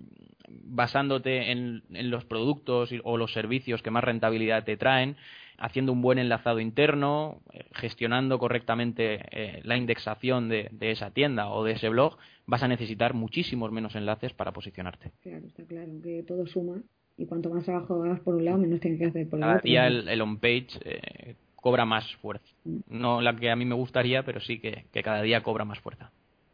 basándote 0.50 1.52
en, 1.52 1.84
los 1.90 2.26
productos 2.26 2.90
o 3.04 3.18
los 3.18 3.34
servicios 3.34 3.82
que 3.82 3.92
más 3.92 4.04
rentabilidad 4.04 4.64
te 4.64 4.78
traen, 4.78 5.16
haciendo 5.58 5.92
un 5.92 6.02
buen 6.02 6.20
enlazado 6.20 6.60
interno, 6.60 7.42
eh, 7.52 7.66
gestionando 7.74 8.40
correctamente 8.40 9.20
eh, 9.32 9.62
la 9.64 9.78
indexación 9.78 10.50
de, 10.50 10.70
esa 10.80 11.12
tienda 11.12 11.50
o 11.50 11.64
de 11.64 11.74
ese 11.74 11.90
blog, 11.90 12.18
vas 12.46 12.64
a 12.64 12.68
necesitar 12.68 13.14
muchísimos 13.14 13.72
menos 13.72 13.96
enlaces 13.96 14.34
para 14.34 14.52
posicionarte. 14.52 15.12
Claro, 15.22 15.46
está 15.46 15.64
claro 15.64 15.92
que 16.02 16.24
todo 16.24 16.48
suma 16.48 16.82
y 17.18 17.26
cuanto 17.26 17.50
más 17.50 17.66
trabajo 17.66 18.04
hagas 18.04 18.22
por 18.22 18.36
un 18.36 18.46
lado, 18.46 18.58
menos 18.58 18.80
tienes 18.80 19.00
que 19.00 19.08
hacer 19.08 19.30
por 19.30 19.40
el 19.40 19.44
otro. 19.44 19.54
Cada 19.56 19.62
día 19.62 19.88
el, 19.88 20.22
on-page 20.22 20.70
eh, 20.86 21.36
cobra 21.56 21.86
más 21.86 22.16
fuerza. 22.18 22.48
Mm. 22.64 22.80
No 22.88 23.22
la 23.22 23.36
que 23.36 23.52
a 23.52 23.56
mí 23.58 23.66
me 23.66 23.76
gustaría, 23.76 24.24
pero 24.24 24.40
sí 24.40 24.60
que 24.60 24.86
cada 25.04 25.22
día 25.22 25.44
cobra 25.44 25.66
más 25.66 25.80
fuerza 25.80 26.12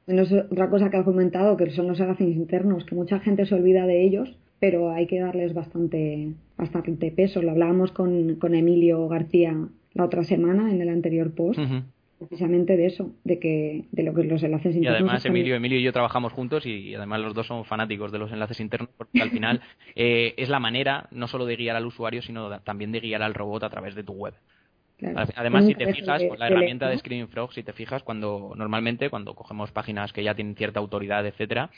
otra 0.07 0.69
cosa 0.69 0.89
que 0.89 0.97
has 0.97 1.05
comentado, 1.05 1.57
que 1.57 1.69
son 1.71 1.87
los 1.87 1.99
almacenes 1.99 2.35
internos, 2.35 2.85
que 2.85 2.95
mucha 2.95 3.19
gente 3.19 3.45
se 3.45 3.55
olvida 3.55 3.85
de 3.85 4.03
ellos, 4.03 4.37
pero 4.59 4.91
hay 4.91 5.07
que 5.07 5.19
darles 5.19 5.53
bastante, 5.53 6.33
bastante 6.57 7.11
peso. 7.11 7.41
Lo 7.41 7.51
hablábamos 7.51 7.91
con, 7.91 8.35
con 8.35 8.55
Emilio 8.55 9.07
García 9.07 9.55
la 9.93 10.05
otra 10.05 10.23
semana 10.23 10.71
en 10.71 10.81
el 10.81 10.89
anterior 10.89 11.33
post. 11.33 11.59
precisamente 12.19 12.77
de 12.77 12.85
eso, 12.85 13.11
de 13.23 13.39
que 13.39 13.85
de 13.91 14.03
lo 14.03 14.13
que 14.13 14.23
los 14.23 14.41
enlaces 14.43 14.75
internos. 14.75 14.99
Y 14.99 15.03
además 15.03 15.25
Emilio, 15.25 15.55
Emilio 15.55 15.79
y 15.79 15.83
yo 15.83 15.91
trabajamos 15.91 16.33
juntos 16.33 16.65
y, 16.65 16.95
además 16.95 17.19
los 17.21 17.33
dos 17.33 17.47
son 17.47 17.65
fanáticos 17.65 18.11
de 18.11 18.19
los 18.19 18.31
enlaces 18.31 18.59
internos 18.59 18.89
porque 18.97 19.21
al 19.21 19.31
final 19.31 19.61
eh, 19.95 20.33
es 20.37 20.49
la 20.49 20.59
manera 20.59 21.07
no 21.11 21.27
solo 21.27 21.45
de 21.45 21.57
guiar 21.57 21.75
al 21.75 21.85
usuario 21.85 22.21
sino 22.21 22.59
también 22.61 22.91
de 22.93 23.01
guiar 23.01 23.21
al 23.21 23.33
robot 23.33 23.63
a 23.63 23.69
través 23.69 23.95
de 23.95 24.03
tu 24.03 24.13
web. 24.13 24.33
Además, 25.35 25.65
si 25.65 25.75
te 25.75 25.91
fijas, 25.93 26.23
con 26.23 26.39
la 26.39 26.47
herramienta 26.47 26.87
de 26.87 26.97
Screaming 26.97 27.27
Frog, 27.27 27.53
si 27.53 27.63
te 27.63 27.73
fijas, 27.73 28.03
cuando 28.03 28.53
normalmente 28.55 29.09
cuando 29.09 29.35
cogemos 29.35 29.71
páginas 29.71 30.13
que 30.13 30.23
ya 30.23 30.35
tienen 30.35 30.55
cierta 30.55 30.79
autoridad, 30.79 31.25
etcétera, 31.25 31.69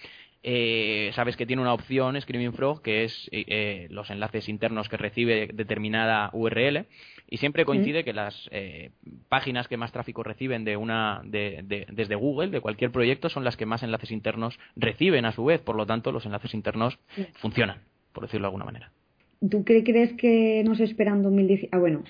eh, 0.43 1.11
sabes 1.15 1.35
que 1.35 1.47
tiene 1.47 1.61
una 1.61 1.73
opción 1.73 2.19
Screaming 2.21 2.53
Frog 2.53 2.83
que 2.83 3.03
es 3.03 3.27
eh, 3.31 3.43
eh, 3.47 3.87
los 3.89 4.11
enlaces 4.11 4.47
internos 4.47 4.87
que 4.87 4.95
recibe 4.95 5.49
determinada 5.51 6.29
URL 6.31 6.85
y 7.27 7.37
siempre 7.37 7.65
coincide 7.65 8.03
que 8.03 8.13
las 8.13 8.49
páginas 9.27 9.67
que 9.67 9.77
más 9.77 9.91
tráfico 9.91 10.23
reciben 10.23 10.63
de 10.63 10.77
una 10.77 11.21
de, 11.25 11.85
desde 11.91 12.15
Google 12.15 12.51
de 12.51 12.61
cualquier 12.61 12.91
proyecto 12.91 13.29
son 13.29 13.43
las 13.43 13.57
que 13.57 13.65
más 13.65 13.83
enlaces 13.83 14.11
internos 14.11 14.59
reciben 14.75 15.25
a 15.25 15.31
su 15.31 15.43
vez, 15.43 15.59
por 15.59 15.75
lo 15.75 15.85
tanto 15.85 16.11
los 16.11 16.25
enlaces 16.25 16.53
internos 16.53 16.99
funcionan, 17.41 17.81
por 18.13 18.23
decirlo 18.23 18.45
de 18.45 18.49
alguna 18.49 18.65
manera. 18.65 18.91
¿tú 19.49 19.63
qué 19.63 19.83
crees 19.83 20.13
que 20.13 20.63
nos 20.65 20.79
espera 20.79 21.11
en 21.11 21.23
2016? 21.23 21.69
Ah, 21.71 21.79
bueno, 21.79 22.03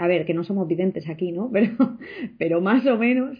a 0.00 0.06
ver, 0.06 0.24
que 0.24 0.32
no 0.32 0.44
somos 0.44 0.66
videntes 0.66 1.10
aquí, 1.10 1.30
¿no? 1.30 1.50
Pero, 1.52 1.98
pero 2.38 2.60
más 2.62 2.86
o 2.86 2.96
menos, 2.96 3.38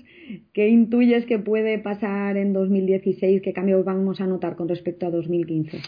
¿qué 0.53 0.68
intuyes 0.68 1.25
que 1.25 1.38
puede 1.38 1.79
pasar 1.79 2.37
en 2.37 2.53
2016? 2.53 3.40
¿Qué 3.40 3.55
cambios 3.55 3.83
vamos 3.83 4.20
a 4.20 4.27
notar 4.27 4.57
con 4.57 4.68
respecto 4.68 5.07
a 5.07 5.11
2015? 5.11 5.81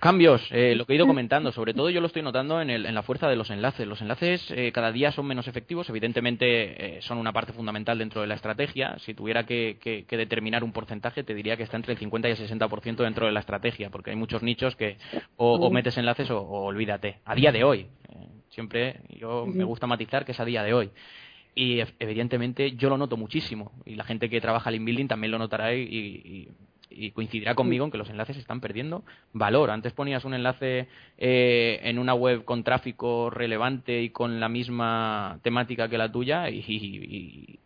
Cambios, 0.00 0.46
eh, 0.50 0.74
lo 0.76 0.84
que 0.84 0.92
he 0.92 0.96
ido 0.96 1.06
comentando, 1.06 1.50
sobre 1.50 1.74
todo 1.74 1.90
yo 1.90 2.00
lo 2.00 2.06
estoy 2.06 2.22
notando 2.22 2.60
en, 2.60 2.70
el, 2.70 2.86
en 2.86 2.94
la 2.94 3.02
fuerza 3.02 3.28
de 3.28 3.36
los 3.36 3.50
enlaces. 3.50 3.86
Los 3.86 4.00
enlaces 4.02 4.50
eh, 4.50 4.70
cada 4.72 4.92
día 4.92 5.10
son 5.12 5.26
menos 5.26 5.48
efectivos, 5.48 5.88
evidentemente 5.88 6.98
eh, 6.98 7.02
son 7.02 7.18
una 7.18 7.32
parte 7.32 7.52
fundamental 7.52 7.98
dentro 7.98 8.20
de 8.20 8.26
la 8.26 8.34
estrategia. 8.34 8.96
Si 8.98 9.14
tuviera 9.14 9.44
que, 9.46 9.78
que, 9.80 10.16
determinar 10.16 10.62
un 10.62 10.72
porcentaje, 10.72 11.24
te 11.24 11.34
diría 11.34 11.56
que 11.56 11.64
está 11.64 11.76
entre 11.76 11.92
el 11.92 11.98
50 11.98 12.28
y 12.28 12.32
el 12.32 12.38
60% 12.38 12.96
dentro 12.96 13.26
de 13.26 13.32
la 13.32 13.40
estrategia, 13.40 13.90
porque 13.90 14.10
hay 14.10 14.16
muchos 14.16 14.42
nichos 14.42 14.76
que 14.76 14.96
o, 15.36 15.70
metes 15.70 15.98
enlaces 15.98 16.30
o, 16.30 16.40
olvídate. 16.40 17.18
A 17.24 17.34
día 17.34 17.50
de 17.50 17.64
hoy, 17.64 17.86
siempre 18.50 19.00
yo 19.08 19.46
me 19.46 19.64
gusta 19.64 19.86
matizar 19.86 20.24
que 20.24 20.32
es 20.32 20.40
a 20.40 20.44
día 20.44 20.62
de 20.62 20.74
hoy. 20.74 20.90
Y 21.56 21.80
evidentemente 21.98 22.72
yo 22.72 22.90
lo 22.90 22.98
noto 22.98 23.16
muchísimo, 23.16 23.72
y 23.84 23.94
la 23.94 24.04
gente 24.04 24.28
que 24.28 24.40
trabaja 24.40 24.70
en 24.70 24.84
building 24.84 25.06
también 25.06 25.30
lo 25.30 25.38
notará 25.38 25.74
y 25.74 25.82
y 25.82 26.48
coincidirá 27.12 27.54
conmigo 27.54 27.84
en 27.84 27.90
que 27.90 27.98
los 27.98 28.10
enlaces 28.10 28.36
están 28.36 28.60
perdiendo 28.60 29.04
valor. 29.32 29.70
Antes 29.70 29.92
ponías 29.92 30.24
un 30.24 30.34
enlace 30.34 30.88
eh, 31.18 31.80
en 31.82 31.98
una 31.98 32.14
web 32.14 32.44
con 32.44 32.64
tráfico 32.64 33.30
relevante 33.30 34.02
y 34.02 34.10
con 34.10 34.40
la 34.40 34.48
misma 34.48 35.38
temática 35.42 35.88
que 35.88 35.98
la 35.98 36.10
tuya 36.10 36.50
y, 36.50 36.64
y, 36.66 37.58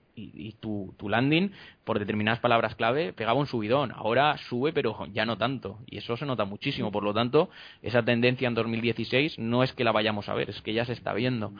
tu, 0.61 0.95
tu, 0.97 1.09
landing 1.09 1.53
por 1.85 1.99
determinadas 1.99 2.41
palabras 2.41 2.75
clave 2.75 3.13
pegaba 3.13 3.39
un 3.39 3.47
subidón. 3.47 3.93
Ahora 3.93 4.37
sube, 4.39 4.73
pero 4.73 5.07
ya 5.13 5.25
no 5.25 5.39
tanto. 5.39 5.79
Y 5.87 5.99
eso 5.99 6.17
se 6.17 6.27
nota 6.27 6.45
muchísimo. 6.45 6.93
Por 6.93 7.03
lo 7.03 7.15
tanto, 7.15 7.51
esa 7.83 8.03
tendencia 8.03 8.49
en 8.49 8.55
2016 8.55 9.39
no 9.39 9.63
es 9.63 9.73
que 9.73 9.85
la 9.85 9.93
vayamos 9.93 10.29
a 10.29 10.35
ver, 10.35 10.51
es 10.51 10.61
que 10.63 10.73
ya 10.73 10.85
se 10.85 10.93
está 10.93 11.13
viendo. 11.13 11.53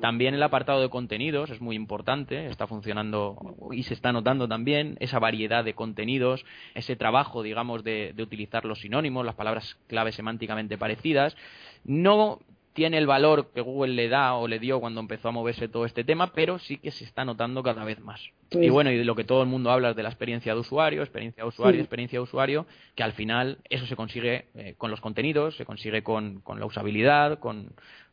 También 0.00 0.34
el 0.34 0.42
apartado 0.42 0.80
de 0.80 0.88
contenidos 0.88 1.50
es 1.50 1.60
muy 1.60 1.76
importante, 1.76 2.46
está 2.46 2.66
funcionando 2.66 3.56
y 3.72 3.82
se 3.84 3.94
está 3.94 4.12
notando 4.12 4.48
también 4.48 4.96
esa 5.00 5.18
variedad 5.18 5.64
de 5.64 5.74
contenidos, 5.74 6.44
ese 6.74 6.96
trabajo, 6.96 7.42
digamos, 7.42 7.84
de, 7.84 8.12
de 8.14 8.22
utilizar 8.22 8.64
los 8.64 8.80
sinónimos, 8.80 9.26
las 9.26 9.34
palabras 9.34 9.76
clave 9.86 10.12
semánticamente 10.12 10.78
parecidas. 10.78 11.36
No 11.84 12.40
tiene 12.78 12.96
el 12.96 13.08
valor 13.08 13.50
que 13.52 13.60
Google 13.60 13.94
le 13.94 14.08
da 14.08 14.34
o 14.34 14.46
le 14.46 14.60
dio 14.60 14.78
cuando 14.78 15.00
empezó 15.00 15.30
a 15.30 15.32
moverse 15.32 15.66
todo 15.66 15.84
este 15.84 16.04
tema, 16.04 16.32
pero 16.32 16.60
sí 16.60 16.76
que 16.76 16.92
se 16.92 17.02
está 17.02 17.24
notando 17.24 17.60
cada 17.64 17.84
vez 17.84 17.98
más. 17.98 18.20
Pues 18.52 18.64
y 18.64 18.68
bueno, 18.68 18.92
y 18.92 18.96
de 18.96 19.04
lo 19.04 19.16
que 19.16 19.24
todo 19.24 19.42
el 19.42 19.48
mundo 19.48 19.72
habla 19.72 19.90
es 19.90 19.96
de 19.96 20.04
la 20.04 20.10
experiencia 20.10 20.54
de 20.54 20.60
usuario, 20.60 21.02
experiencia 21.02 21.42
de 21.42 21.48
usuario, 21.48 21.80
experiencia 21.80 22.20
de 22.20 22.22
usuario, 22.22 22.66
que 22.94 23.02
al 23.02 23.14
final 23.14 23.58
eso 23.68 23.84
se 23.86 23.96
consigue 23.96 24.44
eh, 24.54 24.76
con 24.78 24.92
los 24.92 25.00
contenidos, 25.00 25.56
se 25.56 25.64
consigue 25.64 26.04
con, 26.04 26.40
con 26.42 26.60
la 26.60 26.66
usabilidad, 26.66 27.40
con, 27.40 27.72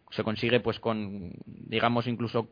se 0.10 0.24
consigue 0.24 0.60
pues 0.62 0.80
con, 0.80 1.34
digamos, 1.46 2.08
incluso 2.08 2.48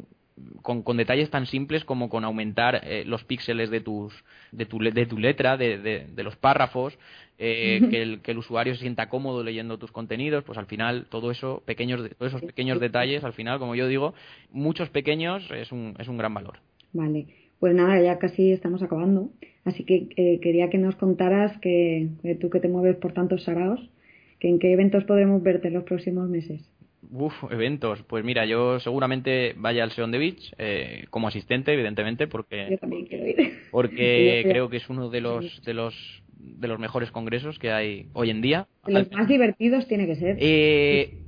con, 0.62 0.82
con, 0.82 0.98
detalles 0.98 1.30
tan 1.30 1.46
simples 1.46 1.86
como 1.86 2.10
con 2.10 2.24
aumentar 2.24 2.82
eh, 2.84 3.04
los 3.06 3.24
píxeles 3.24 3.70
de, 3.70 3.82
tus, 3.82 4.14
de, 4.52 4.66
tu, 4.66 4.80
de 4.80 5.06
tu 5.06 5.18
letra, 5.18 5.58
de, 5.58 5.78
de, 5.78 6.24
los 6.24 6.36
párrafos, 6.36 6.98
eh, 7.38 7.82
que, 7.90 8.02
el, 8.02 8.22
que 8.22 8.32
el 8.32 8.38
usuario 8.38 8.74
se 8.76 8.82
sienta 8.82 9.10
cómodo 9.10 9.44
leyendo 9.44 9.78
tus 9.78 9.92
contenidos, 9.92 10.44
pues 10.44 10.58
al 10.58 10.66
final 10.66 11.08
todo 11.10 11.32
eso, 11.32 11.62
pequeños, 11.66 12.02
todos 12.18 12.34
esos 12.34 12.44
pequeños 12.44 12.80
detalles, 12.80 13.24
al 13.24 13.34
final, 13.34 13.60
como 13.60 13.76
yo 13.76 13.88
digo, 13.88 14.14
muchos 14.52 14.90
pequeños 14.90 15.50
es 15.52 15.72
un, 15.72 15.96
es 16.00 16.08
un 16.08 16.18
gran 16.18 16.34
valor. 16.34 16.60
Vale, 16.94 17.28
pues 17.60 17.76
nada, 17.76 18.02
ya 18.02 18.20
casi 18.20 18.52
estamos 18.52 18.84
acabando, 18.84 19.32
así 19.64 19.84
que 19.84 20.08
eh, 20.16 20.40
quería 20.42 20.70
que 20.70 20.78
nos 20.78 20.96
contaras 20.96 21.58
que, 21.60 22.10
tú 22.40 22.50
que 22.50 22.60
te 22.60 22.68
mueves 22.68 22.98
por 22.98 23.14
tantos 23.14 23.44
saraos, 23.44 23.90
que 24.40 24.50
en 24.50 24.60
qué 24.60 24.74
eventos 24.74 25.06
podremos 25.06 25.42
verte 25.42 25.70
en 25.70 25.76
los 25.76 25.84
próximos 25.84 26.30
meses. 26.30 26.62
Uf, 27.12 27.34
eventos. 27.52 28.04
Pues 28.04 28.24
mira, 28.24 28.46
yo 28.46 28.80
seguramente 28.80 29.54
vaya 29.58 29.84
al 29.84 29.92
Seon 29.92 30.12
the 30.12 30.18
Beach 30.18 30.54
eh, 30.58 31.06
como 31.10 31.28
asistente, 31.28 31.74
evidentemente, 31.74 32.28
porque 32.28 32.68
yo 32.72 32.78
también 32.78 33.06
quiero 33.06 33.28
ir. 33.28 33.60
porque 33.72 34.46
creo 34.48 34.70
que 34.70 34.78
es 34.78 34.90
uno 34.90 35.10
de 35.10 35.22
los 35.22 35.62
de 35.64 35.74
los 35.74 36.24
de 36.38 36.68
los 36.68 36.80
mejores 36.80 37.12
congresos 37.12 37.60
que 37.60 37.72
hay 37.72 38.08
hoy 38.14 38.30
en 38.30 38.42
día. 38.42 38.68
De 38.86 38.94
los 38.94 39.12
más 39.12 39.28
divertidos 39.28 39.88
tiene 39.88 40.06
que 40.08 40.16
ser. 40.16 40.38
Eh, 40.40 41.24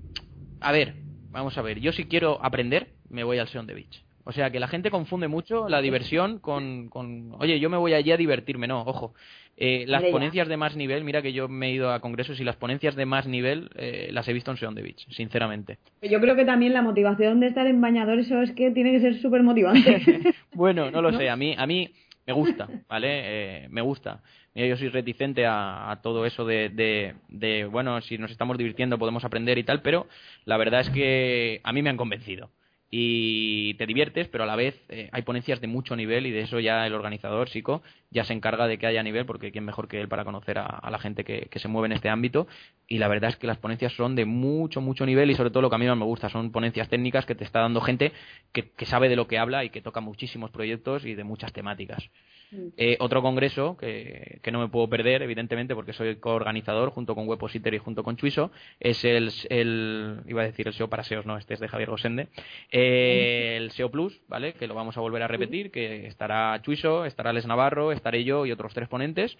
a 0.59 0.71
ver, 0.71 0.95
vamos 1.31 1.57
a 1.57 1.61
ver. 1.61 1.79
Yo 1.79 1.91
si 1.91 2.05
quiero 2.05 2.43
aprender, 2.43 2.89
me 3.09 3.23
voy 3.23 3.37
al 3.37 3.47
Seon 3.47 3.67
the 3.67 3.73
Beach. 3.73 4.03
O 4.27 4.31
sea, 4.31 4.49
que 4.49 4.59
la 4.59 4.67
gente 4.67 4.89
confunde 4.89 5.27
mucho 5.27 5.69
la 5.69 5.81
diversión 5.81 6.39
con, 6.39 6.89
con 6.89 7.35
oye, 7.37 7.59
yo 7.59 7.69
me 7.69 7.77
voy 7.77 7.93
allí 7.93 8.11
a 8.11 8.17
divertirme. 8.17 8.67
No, 8.67 8.81
ojo. 8.81 9.13
Eh, 9.57 9.85
las 9.87 10.03
ponencias 10.03 10.49
de 10.49 10.57
más 10.57 10.75
nivel, 10.75 11.03
mira 11.05 11.21
que 11.21 11.31
yo 11.31 11.47
me 11.47 11.67
he 11.67 11.71
ido 11.71 11.91
a 11.91 12.01
congresos 12.01 12.39
y 12.39 12.43
las 12.43 12.57
ponencias 12.57 12.95
de 12.95 13.05
más 13.05 13.25
nivel 13.25 13.69
eh, 13.75 14.09
las 14.11 14.27
he 14.27 14.33
visto 14.33 14.51
en 14.51 14.57
Seon 14.57 14.75
the 14.75 14.81
Beach, 14.81 15.07
sinceramente. 15.11 15.77
Yo 16.01 16.19
creo 16.19 16.35
que 16.35 16.43
también 16.43 16.73
la 16.73 16.81
motivación 16.81 17.39
de 17.39 17.47
estar 17.47 17.65
en 17.65 17.79
bañador, 17.79 18.19
eso 18.19 18.41
es 18.41 18.51
que 18.51 18.71
tiene 18.71 18.91
que 18.91 18.99
ser 18.99 19.21
súper 19.21 19.43
motivante. 19.43 20.01
bueno, 20.53 20.91
no 20.91 21.01
lo 21.01 21.13
sé, 21.13 21.29
a 21.29 21.37
mí, 21.37 21.55
a 21.57 21.65
mí 21.65 21.89
me 22.27 22.33
gusta, 22.33 22.67
¿vale? 22.89 23.07
Eh, 23.09 23.67
me 23.69 23.81
gusta. 23.81 24.21
yo 24.55 24.75
soy 24.75 24.89
reticente 24.89 25.45
a, 25.45 25.99
todo 26.03 26.25
eso 26.25 26.45
de, 26.45 26.69
de, 26.69 27.15
de, 27.29 27.65
bueno, 27.65 28.01
si 28.01 28.17
nos 28.17 28.31
estamos 28.31 28.57
divirtiendo 28.57 28.97
podemos 28.97 29.23
aprender 29.23 29.57
y 29.57 29.63
tal, 29.63 29.81
pero 29.81 30.07
la 30.43 30.57
verdad 30.57 30.81
es 30.81 30.89
que 30.89 31.61
a 31.63 31.71
mí 31.71 31.81
me 31.81 31.89
han 31.89 31.97
convencido 31.97 32.49
y 32.97 33.73
te 33.73 33.85
diviertes, 33.85 34.29
pero 34.29 34.45
a 34.45 34.47
la 34.47 34.55
vez 34.55 34.81
eh, 34.87 35.09
hay 35.11 35.23
ponencias 35.23 35.59
de 35.59 35.67
mucho 35.67 35.97
nivel 35.97 36.27
y 36.27 36.31
de 36.31 36.39
eso 36.39 36.61
ya 36.61 36.87
el 36.87 36.93
organizador, 36.93 37.49
Sico, 37.49 37.83
ya 38.09 38.23
se 38.23 38.31
encarga 38.31 38.67
de 38.67 38.77
que 38.77 38.87
haya 38.87 39.03
nivel, 39.03 39.25
porque 39.25 39.51
quién 39.51 39.65
mejor 39.65 39.89
que 39.89 39.99
él 39.99 40.07
para 40.07 40.23
conocer 40.23 40.57
a, 40.59 40.89
la 40.89 40.97
gente 40.97 41.25
que, 41.25 41.49
se 41.59 41.67
mueve 41.67 41.87
en 41.87 41.91
este 41.91 42.07
ámbito. 42.07 42.47
Y 42.87 42.99
la 42.99 43.09
verdad 43.09 43.31
es 43.31 43.35
que 43.35 43.47
las 43.47 43.57
ponencias 43.57 43.91
son 43.91 44.15
de 44.15 44.23
mucho, 44.23 44.79
mucho 44.79 45.05
nivel 45.05 45.29
y 45.29 45.35
sobre 45.35 45.49
todo 45.49 45.61
lo 45.61 45.69
que 45.69 45.75
a 45.75 45.79
mí 45.79 45.87
más 45.87 45.97
me 45.97 46.05
gusta 46.05 46.29
son 46.29 46.53
ponencias 46.53 46.87
técnicas 46.87 47.25
que 47.25 47.35
te 47.35 47.43
está 47.43 47.59
dando 47.59 47.81
gente 47.81 48.13
que, 48.53 48.69
que 48.69 48.85
sabe 48.85 49.09
de 49.09 49.17
lo 49.17 49.27
que 49.27 49.39
habla 49.39 49.65
y 49.65 49.71
que 49.71 49.81
toca 49.81 49.99
muchísimos 49.99 50.51
proyectos 50.51 51.05
y 51.05 51.15
de 51.15 51.25
muchas 51.25 51.51
temáticas. 51.51 52.09
Mm. 52.51 52.67
Eh, 52.77 52.97
otro 52.99 53.21
congreso 53.21 53.75
que, 53.77 54.39
que, 54.41 54.51
no 54.51 54.59
me 54.59 54.67
puedo 54.67 54.87
perder, 54.87 55.21
evidentemente, 55.21 55.75
porque 55.75 55.93
soy 55.93 56.15
coorganizador 56.17 56.91
junto 56.91 57.15
con 57.15 57.27
Webpositor 57.27 57.73
y 57.73 57.79
junto 57.79 58.03
con 58.03 58.17
Chuiso, 58.17 58.51
es 58.79 59.03
el, 59.03 59.31
el, 59.49 60.21
iba 60.27 60.41
a 60.41 60.45
decir 60.45 60.67
el 60.67 60.73
SEO 60.73 60.89
para 60.89 61.03
SEOs, 61.03 61.25
no, 61.25 61.37
este 61.37 61.55
es 61.55 61.59
de 61.59 61.67
Javier 61.67 61.89
Rosende, 61.89 62.27
eh, 62.71 62.84
el 62.85 63.71
SEO 63.71 63.89
Plus, 63.89 64.21
¿vale? 64.27 64.53
Que 64.53 64.67
lo 64.67 64.75
vamos 64.75 64.97
a 64.97 65.01
volver 65.01 65.23
a 65.23 65.27
repetir, 65.27 65.71
que 65.71 66.07
estará 66.07 66.61
Chuiso, 66.61 67.05
estará 67.05 67.33
Les 67.33 67.45
Navarro, 67.45 67.91
estaré 67.91 68.23
yo 68.23 68.45
y 68.45 68.51
otros 68.51 68.73
tres 68.73 68.87
ponentes. 68.87 69.37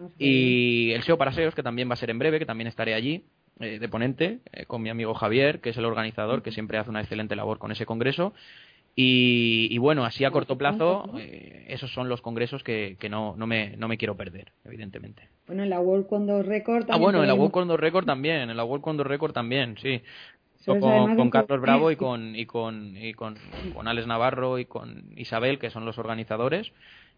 Ah, 0.00 0.08
y 0.18 0.92
el 0.92 1.02
SEO 1.02 1.18
para 1.18 1.32
SEOs, 1.32 1.54
que 1.54 1.62
también 1.62 1.88
va 1.88 1.94
a 1.94 1.96
ser 1.96 2.10
en 2.10 2.18
breve, 2.18 2.38
que 2.38 2.46
también 2.46 2.68
estaré 2.68 2.94
allí 2.94 3.24
eh, 3.60 3.78
de 3.78 3.88
ponente, 3.88 4.40
con 4.66 4.82
mi 4.82 4.88
amigo 4.88 5.14
Javier, 5.14 5.60
que 5.60 5.70
es 5.70 5.76
el 5.76 5.84
organizador, 5.84 6.42
que 6.42 6.52
siempre 6.52 6.78
hace 6.78 6.90
una 6.90 7.00
excelente 7.00 7.36
labor 7.36 7.58
con 7.58 7.72
ese 7.72 7.86
congreso. 7.86 8.32
Y, 8.94 9.78
bueno, 9.78 10.04
así 10.04 10.24
a 10.24 10.30
corto 10.30 10.58
plazo, 10.58 11.10
eh, 11.18 11.64
esos 11.68 11.90
son 11.92 12.10
los 12.10 12.20
congresos 12.20 12.62
que, 12.62 12.96
que 13.00 13.08
no, 13.08 13.34
no, 13.36 13.46
me, 13.46 13.74
no 13.78 13.88
me 13.88 13.96
quiero 13.96 14.16
perder, 14.16 14.52
evidentemente. 14.64 15.28
Bueno, 15.46 15.62
en 15.62 15.70
la 15.70 15.80
World 15.80 16.06
Condor 16.06 16.46
Record 16.46 16.84
también. 16.84 16.94
Ah, 16.94 16.98
bueno, 16.98 17.22
en 17.22 17.28
la 17.28 17.34
World 17.34 17.52
Condor 17.52 17.80
Record 17.80 18.04
también, 18.04 18.50
en 18.50 18.56
la 18.56 18.64
World 18.64 18.84
Condor 18.84 19.08
Record 19.08 19.32
también, 19.32 19.76
sí. 19.80 20.02
Con, 20.64 21.30
Carlos 21.30 21.60
Bravo 21.60 21.90
y 21.90 21.96
con, 21.96 22.36
y 22.36 22.46
con, 22.46 22.96
y 22.96 23.14
con, 23.14 23.36
con 23.74 23.88
Alex 23.88 24.06
Navarro 24.06 24.58
y 24.58 24.64
con 24.64 25.04
Isabel, 25.16 25.58
que 25.58 25.70
son 25.70 25.84
los 25.84 25.98
organizadores. 25.98 26.72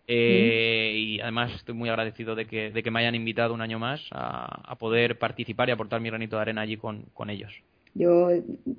Eh, 0.06 0.92
y 0.96 1.20
además 1.20 1.52
estoy 1.54 1.74
muy 1.74 1.88
agradecido 1.88 2.34
de 2.34 2.46
que, 2.46 2.70
de 2.70 2.82
que 2.82 2.90
me 2.90 3.00
hayan 3.00 3.14
invitado 3.14 3.54
un 3.54 3.62
año 3.62 3.78
más 3.78 4.06
a, 4.10 4.70
a 4.70 4.76
poder 4.76 5.18
participar 5.18 5.68
y 5.68 5.72
aportar 5.72 6.00
mi 6.00 6.08
granito 6.10 6.36
de 6.36 6.42
arena 6.42 6.60
allí 6.62 6.76
con, 6.76 7.04
con 7.14 7.30
ellos. 7.30 7.52
Yo 7.94 8.28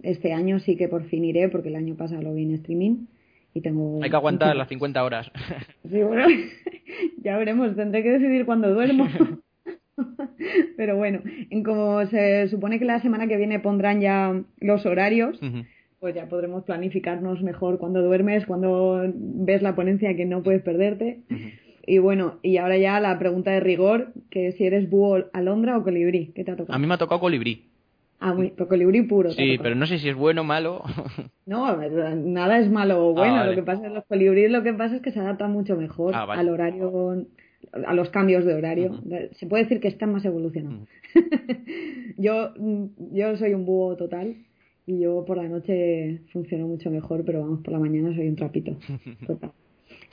este 0.04 0.34
año 0.34 0.60
sí 0.60 0.76
que 0.76 0.88
por 0.88 1.06
fin 1.06 1.24
iré 1.24 1.50
porque 1.50 1.70
el 1.70 1.78
año 1.78 1.96
pasado 1.96 2.22
lo 2.22 2.34
vi 2.34 2.44
en 2.44 2.56
streaming 2.56 3.06
y 3.54 3.62
tengo... 3.62 4.04
Hay 4.04 4.10
que 4.10 4.16
aguantar 4.16 4.56
las 4.56 4.68
50 4.68 5.04
horas. 5.04 5.32
Sí, 5.90 6.04
bueno, 6.04 6.28
ya 7.24 7.38
veremos, 7.38 7.76
tendré 7.76 8.04
que 8.04 8.12
decidir 8.12 8.46
cuándo 8.46 8.74
duermo. 8.74 9.08
Pero 10.78 10.98
bueno, 10.98 11.22
en 11.50 11.64
como 11.64 12.06
se 12.08 12.48
supone 12.50 12.80
que 12.80 12.86
la 12.86 13.00
semana 13.00 13.28
que 13.28 13.38
viene 13.38 13.60
pondrán 13.60 14.02
ya 14.02 14.42
los 14.60 14.86
horarios, 14.86 15.40
pues 16.00 16.16
ya 16.16 16.28
podremos 16.28 16.64
planificarnos 16.64 17.42
mejor 17.42 17.78
cuando 17.78 18.02
duermes, 18.02 18.46
cuando 18.46 19.02
ves 19.16 19.62
la 19.62 19.76
ponencia 19.76 20.16
que 20.16 20.26
no 20.26 20.44
puedes 20.44 20.62
perderte. 20.62 21.22
Y 21.88 22.00
bueno, 22.00 22.40
y 22.42 22.58
ahora 22.58 22.78
ya 22.78 23.00
la 23.00 23.18
pregunta 23.20 23.52
de 23.52 23.60
rigor, 23.60 24.14
que 24.32 24.52
si 24.54 24.66
eres 24.66 24.90
búho, 24.90 25.26
alondra 25.34 25.78
o 25.78 25.84
colibrí, 25.84 26.32
¿qué 26.36 26.44
te 26.44 26.52
ha 26.52 26.56
tocado? 26.56 26.76
A 26.76 26.80
mí 26.80 26.88
me 26.88 26.96
ha 26.96 26.98
tocado 26.98 27.22
colibrí. 27.22 27.66
Ah, 28.20 28.34
muy, 28.34 28.52
colibrí 28.52 29.04
puro. 29.04 29.32
Sí, 29.32 29.58
pero 29.62 29.76
no 29.76 29.86
sé 29.86 30.00
si 30.00 30.10
es 30.10 30.16
bueno 30.16 30.42
o 30.42 30.44
malo. 30.44 30.84
no, 31.46 31.78
nada 32.16 32.60
es 32.60 32.72
malo 32.72 33.10
o 33.10 33.14
bueno. 33.14 33.36
Ah, 33.36 33.46
lo 33.46 33.56
que 33.56 33.62
pasa 33.62 33.86
es 33.86 33.94
los 33.94 34.06
colibríes 34.06 34.50
lo 34.50 34.64
que 34.64 34.74
pasa 34.74 34.96
es 34.96 35.02
que 35.02 35.12
se 35.12 35.20
adaptan 35.20 35.52
mucho 35.52 35.76
mejor 35.76 36.16
ah, 36.16 36.26
al 36.30 36.50
horario, 36.50 37.26
a 37.72 37.94
los 37.94 38.10
cambios 38.10 38.46
de 38.46 38.54
horario. 38.54 39.02
Se 39.34 39.48
puede 39.48 39.64
decir 39.64 39.80
que 39.80 39.88
están 39.88 40.12
más 40.12 40.26
evolucionados. 40.26 40.88
yo, 42.18 42.54
yo 43.12 43.38
soy 43.38 43.54
un 43.54 43.66
búho 43.66 43.96
total 43.96 44.36
y 44.86 45.00
yo 45.00 45.26
por 45.26 45.38
la 45.38 45.48
noche 45.48 46.22
funciono 46.32 46.68
mucho 46.68 46.90
mejor, 46.92 47.24
pero 47.26 47.42
vamos, 47.42 47.62
por 47.62 47.74
la 47.74 47.80
mañana 47.80 48.16
soy 48.16 48.28
un 48.28 48.36
trapito. 48.36 48.78
Total. 49.28 49.52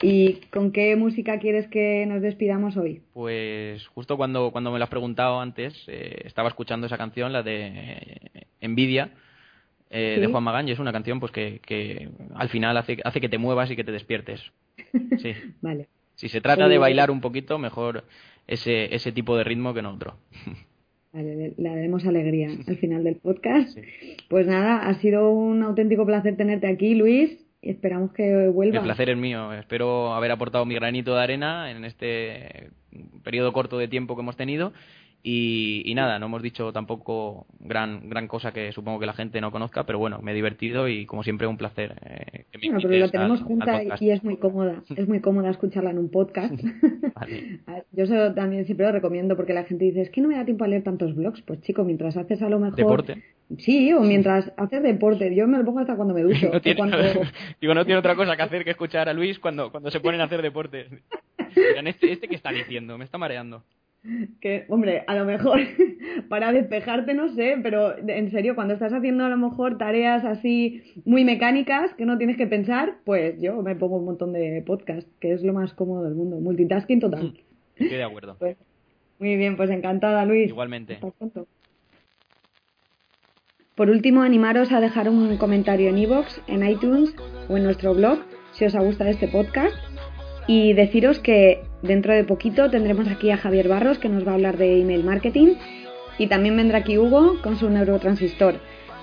¿Y 0.01 0.33
con 0.51 0.71
qué 0.71 0.95
música 0.95 1.39
quieres 1.39 1.67
que 1.67 2.05
nos 2.05 2.21
despidamos 2.21 2.75
hoy? 2.77 3.01
Pues 3.13 3.87
justo 3.87 4.17
cuando, 4.17 4.51
cuando 4.51 4.71
me 4.71 4.77
lo 4.77 4.83
has 4.83 4.89
preguntado 4.89 5.39
antes, 5.39 5.73
eh, 5.87 6.23
estaba 6.25 6.49
escuchando 6.49 6.87
esa 6.87 6.97
canción, 6.97 7.31
la 7.31 7.43
de 7.43 8.47
Envidia, 8.59 9.11
eh, 9.89 10.17
de 10.19 10.27
Juan 10.27 10.43
Magán, 10.43 10.67
y 10.67 10.71
es 10.71 10.79
una 10.79 10.91
canción 10.91 11.19
pues 11.19 11.31
que, 11.31 11.61
que 11.65 12.09
al 12.35 12.49
final 12.49 12.75
hace, 12.77 12.97
hace 13.03 13.21
que 13.21 13.29
te 13.29 13.37
muevas 13.37 13.69
y 13.71 13.75
que 13.75 13.83
te 13.83 13.91
despiertes. 13.91 14.41
Sí. 15.21 15.33
vale. 15.61 15.87
Si 16.23 16.29
se 16.29 16.39
trata 16.39 16.69
de 16.69 16.77
bailar 16.77 17.11
un 17.11 17.19
poquito, 17.19 17.59
mejor 17.59 18.05
ese, 18.47 18.95
ese 18.95 19.11
tipo 19.11 19.35
de 19.35 19.43
ritmo 19.43 19.73
que 19.73 19.81
no 19.81 19.91
otro. 19.91 20.15
Vale, 21.11 21.53
le 21.57 21.69
daremos 21.69 22.05
alegría 22.05 22.47
al 22.65 22.77
final 22.77 23.03
del 23.03 23.17
podcast. 23.17 23.77
Pues 24.29 24.47
nada, 24.47 24.87
ha 24.87 24.93
sido 25.01 25.29
un 25.31 25.61
auténtico 25.63 26.05
placer 26.05 26.37
tenerte 26.37 26.67
aquí, 26.67 26.95
Luis. 26.95 27.45
Y 27.61 27.71
esperamos 27.71 28.13
que 28.13 28.47
vuelva. 28.47 28.77
El 28.77 28.83
placer 28.85 29.09
es 29.09 29.17
mío. 29.17 29.51
Espero 29.51 30.13
haber 30.13 30.31
aportado 30.31 30.65
mi 30.65 30.75
granito 30.75 31.13
de 31.13 31.21
arena 31.21 31.69
en 31.69 31.83
este 31.83 32.69
periodo 33.21 33.51
corto 33.51 33.77
de 33.77 33.89
tiempo 33.89 34.15
que 34.15 34.21
hemos 34.21 34.37
tenido 34.37 34.71
y, 35.25 35.93
nada, 35.95 36.19
no 36.19 36.25
hemos 36.25 36.41
dicho 36.41 36.73
tampoco 36.73 37.47
gran 37.59 38.09
gran 38.09 38.27
cosa 38.27 38.51
que 38.51 38.73
supongo 38.73 38.99
que 38.99 39.05
la 39.05 39.13
gente 39.13 39.39
no 39.39 39.51
conozca, 39.51 39.85
pero 39.85 39.97
bueno, 39.97 40.19
me 40.21 40.31
he 40.31 40.35
divertido 40.35 40.89
y 40.89 41.05
como 41.05 41.23
siempre 41.23 41.47
un 41.47 41.55
placer. 41.55 41.95
Eh, 42.05 42.45
que 42.51 42.69
me 42.69 42.81
pero 42.81 42.97
lo 42.97 43.09
tenemos 43.09 43.41
junta 43.41 43.81
y 44.01 44.11
es 44.11 44.21
muy 44.21 44.35
cómoda, 44.35 44.83
es 44.93 45.07
muy 45.07 45.21
cómoda 45.21 45.49
escucharla 45.49 45.91
en 45.91 45.99
un 45.99 46.09
podcast. 46.11 46.53
Yo 47.93 48.03
eso 48.03 48.33
también 48.33 48.65
siempre 48.65 48.85
lo 48.85 48.91
recomiendo 48.91 49.37
porque 49.37 49.53
la 49.53 49.63
gente 49.63 49.85
dice, 49.85 50.01
es 50.01 50.09
que 50.09 50.19
no 50.19 50.27
me 50.27 50.35
da 50.35 50.43
tiempo 50.43 50.65
a 50.65 50.67
leer 50.67 50.83
tantos 50.83 51.15
blogs. 51.15 51.41
Pues 51.41 51.61
chico, 51.61 51.85
mientras 51.85 52.17
haces 52.17 52.41
a 52.41 52.49
lo 52.49 52.59
mejor... 52.59 52.75
Deporte. 52.75 53.23
Sí, 53.59 53.93
o 53.93 54.01
mientras 54.01 54.51
haces 54.57 54.83
deporte. 54.83 55.33
Yo 55.33 55.47
me 55.47 55.57
lo 55.57 55.63
pongo 55.63 55.79
hasta 55.79 55.95
cuando 55.95 56.13
me 56.13 56.23
ducho. 56.23 56.49
No 56.53 56.59
tiene, 56.59 56.81
Digo, 57.61 57.73
no 57.73 57.85
tiene 57.85 57.99
otra 57.99 58.15
cosa 58.15 58.35
que 58.35 58.41
hacer 58.41 58.63
que 58.65 58.71
escuchar 58.71 59.07
a 59.07 59.13
Luis 59.13 59.39
cuando, 59.39 59.71
cuando 59.71 59.89
se 59.89 60.01
ponen 60.01 60.19
a 60.19 60.25
hacer 60.25 60.41
deporte. 60.41 60.87
este, 61.55 62.11
este 62.11 62.27
que 62.27 62.35
está 62.35 62.51
diciendo, 62.51 62.97
me 62.97 63.05
está 63.05 63.17
mareando 63.17 63.63
que, 64.41 64.65
hombre, 64.67 65.03
a 65.07 65.15
lo 65.15 65.25
mejor 65.25 65.59
para 66.29 66.51
despejarte 66.51 67.13
no 67.13 67.29
sé, 67.29 67.57
pero 67.63 67.97
en 67.97 68.31
serio, 68.31 68.55
cuando 68.55 68.73
estás 68.73 68.91
haciendo 68.93 69.23
a 69.23 69.29
lo 69.29 69.37
mejor 69.37 69.77
tareas 69.77 70.25
así 70.25 70.83
muy 71.05 71.23
mecánicas 71.23 71.93
que 71.93 72.05
no 72.05 72.17
tienes 72.17 72.37
que 72.37 72.47
pensar, 72.47 72.97
pues 73.05 73.39
yo 73.41 73.61
me 73.61 73.75
pongo 73.75 73.97
un 73.97 74.05
montón 74.05 74.33
de 74.33 74.61
podcast, 74.65 75.07
que 75.19 75.31
es 75.33 75.43
lo 75.43 75.53
más 75.53 75.73
cómodo 75.73 76.03
del 76.03 76.15
mundo. 76.15 76.39
Multitasking 76.39 76.99
total. 76.99 77.39
Estoy 77.75 77.97
de 77.97 78.03
acuerdo. 78.03 78.37
Pues, 78.39 78.57
muy 79.19 79.37
bien, 79.37 79.55
pues 79.55 79.69
encantada, 79.69 80.25
Luis. 80.25 80.49
Igualmente. 80.49 80.99
Por 83.75 83.89
último, 83.89 84.21
animaros 84.21 84.71
a 84.73 84.81
dejar 84.81 85.07
un 85.07 85.37
comentario 85.37 85.89
en 85.89 85.97
iVoox, 85.97 86.41
en 86.47 86.67
iTunes 86.67 87.15
o 87.47 87.55
en 87.55 87.63
nuestro 87.63 87.93
blog 87.93 88.19
si 88.51 88.65
os 88.65 88.75
ha 88.75 88.81
gustado 88.81 89.09
este 89.09 89.27
podcast 89.27 89.75
y 90.47 90.73
deciros 90.73 91.19
que 91.19 91.63
dentro 91.83 92.13
de 92.13 92.23
poquito 92.23 92.71
tendremos 92.71 93.07
aquí 93.07 93.29
a 93.29 93.37
Javier 93.37 93.67
Barros 93.67 93.99
que 93.99 94.09
nos 94.09 94.25
va 94.25 94.31
a 94.31 94.35
hablar 94.35 94.57
de 94.57 94.81
email 94.81 95.03
marketing 95.03 95.55
y 96.17 96.27
también 96.27 96.57
vendrá 96.57 96.79
aquí 96.79 96.97
Hugo 96.97 97.39
con 97.41 97.57
su 97.57 97.69
neurotransistor. 97.69 98.55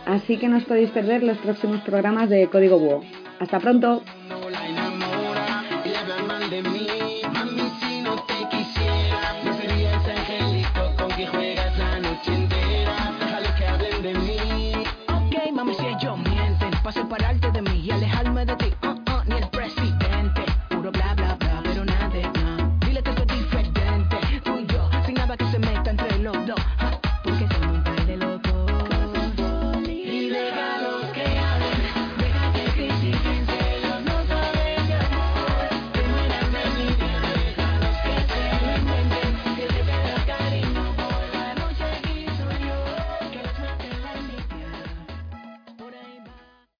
Así 0.06 0.38
que 0.38 0.48
no 0.48 0.56
os 0.56 0.64
podéis 0.64 0.90
perder 0.90 1.22
los 1.22 1.38
próximos 1.38 1.80
programas 1.82 2.28
de 2.28 2.48
Código 2.48 2.78
Búho. 2.78 3.02
Hasta 3.38 3.60
pronto. 3.60 4.02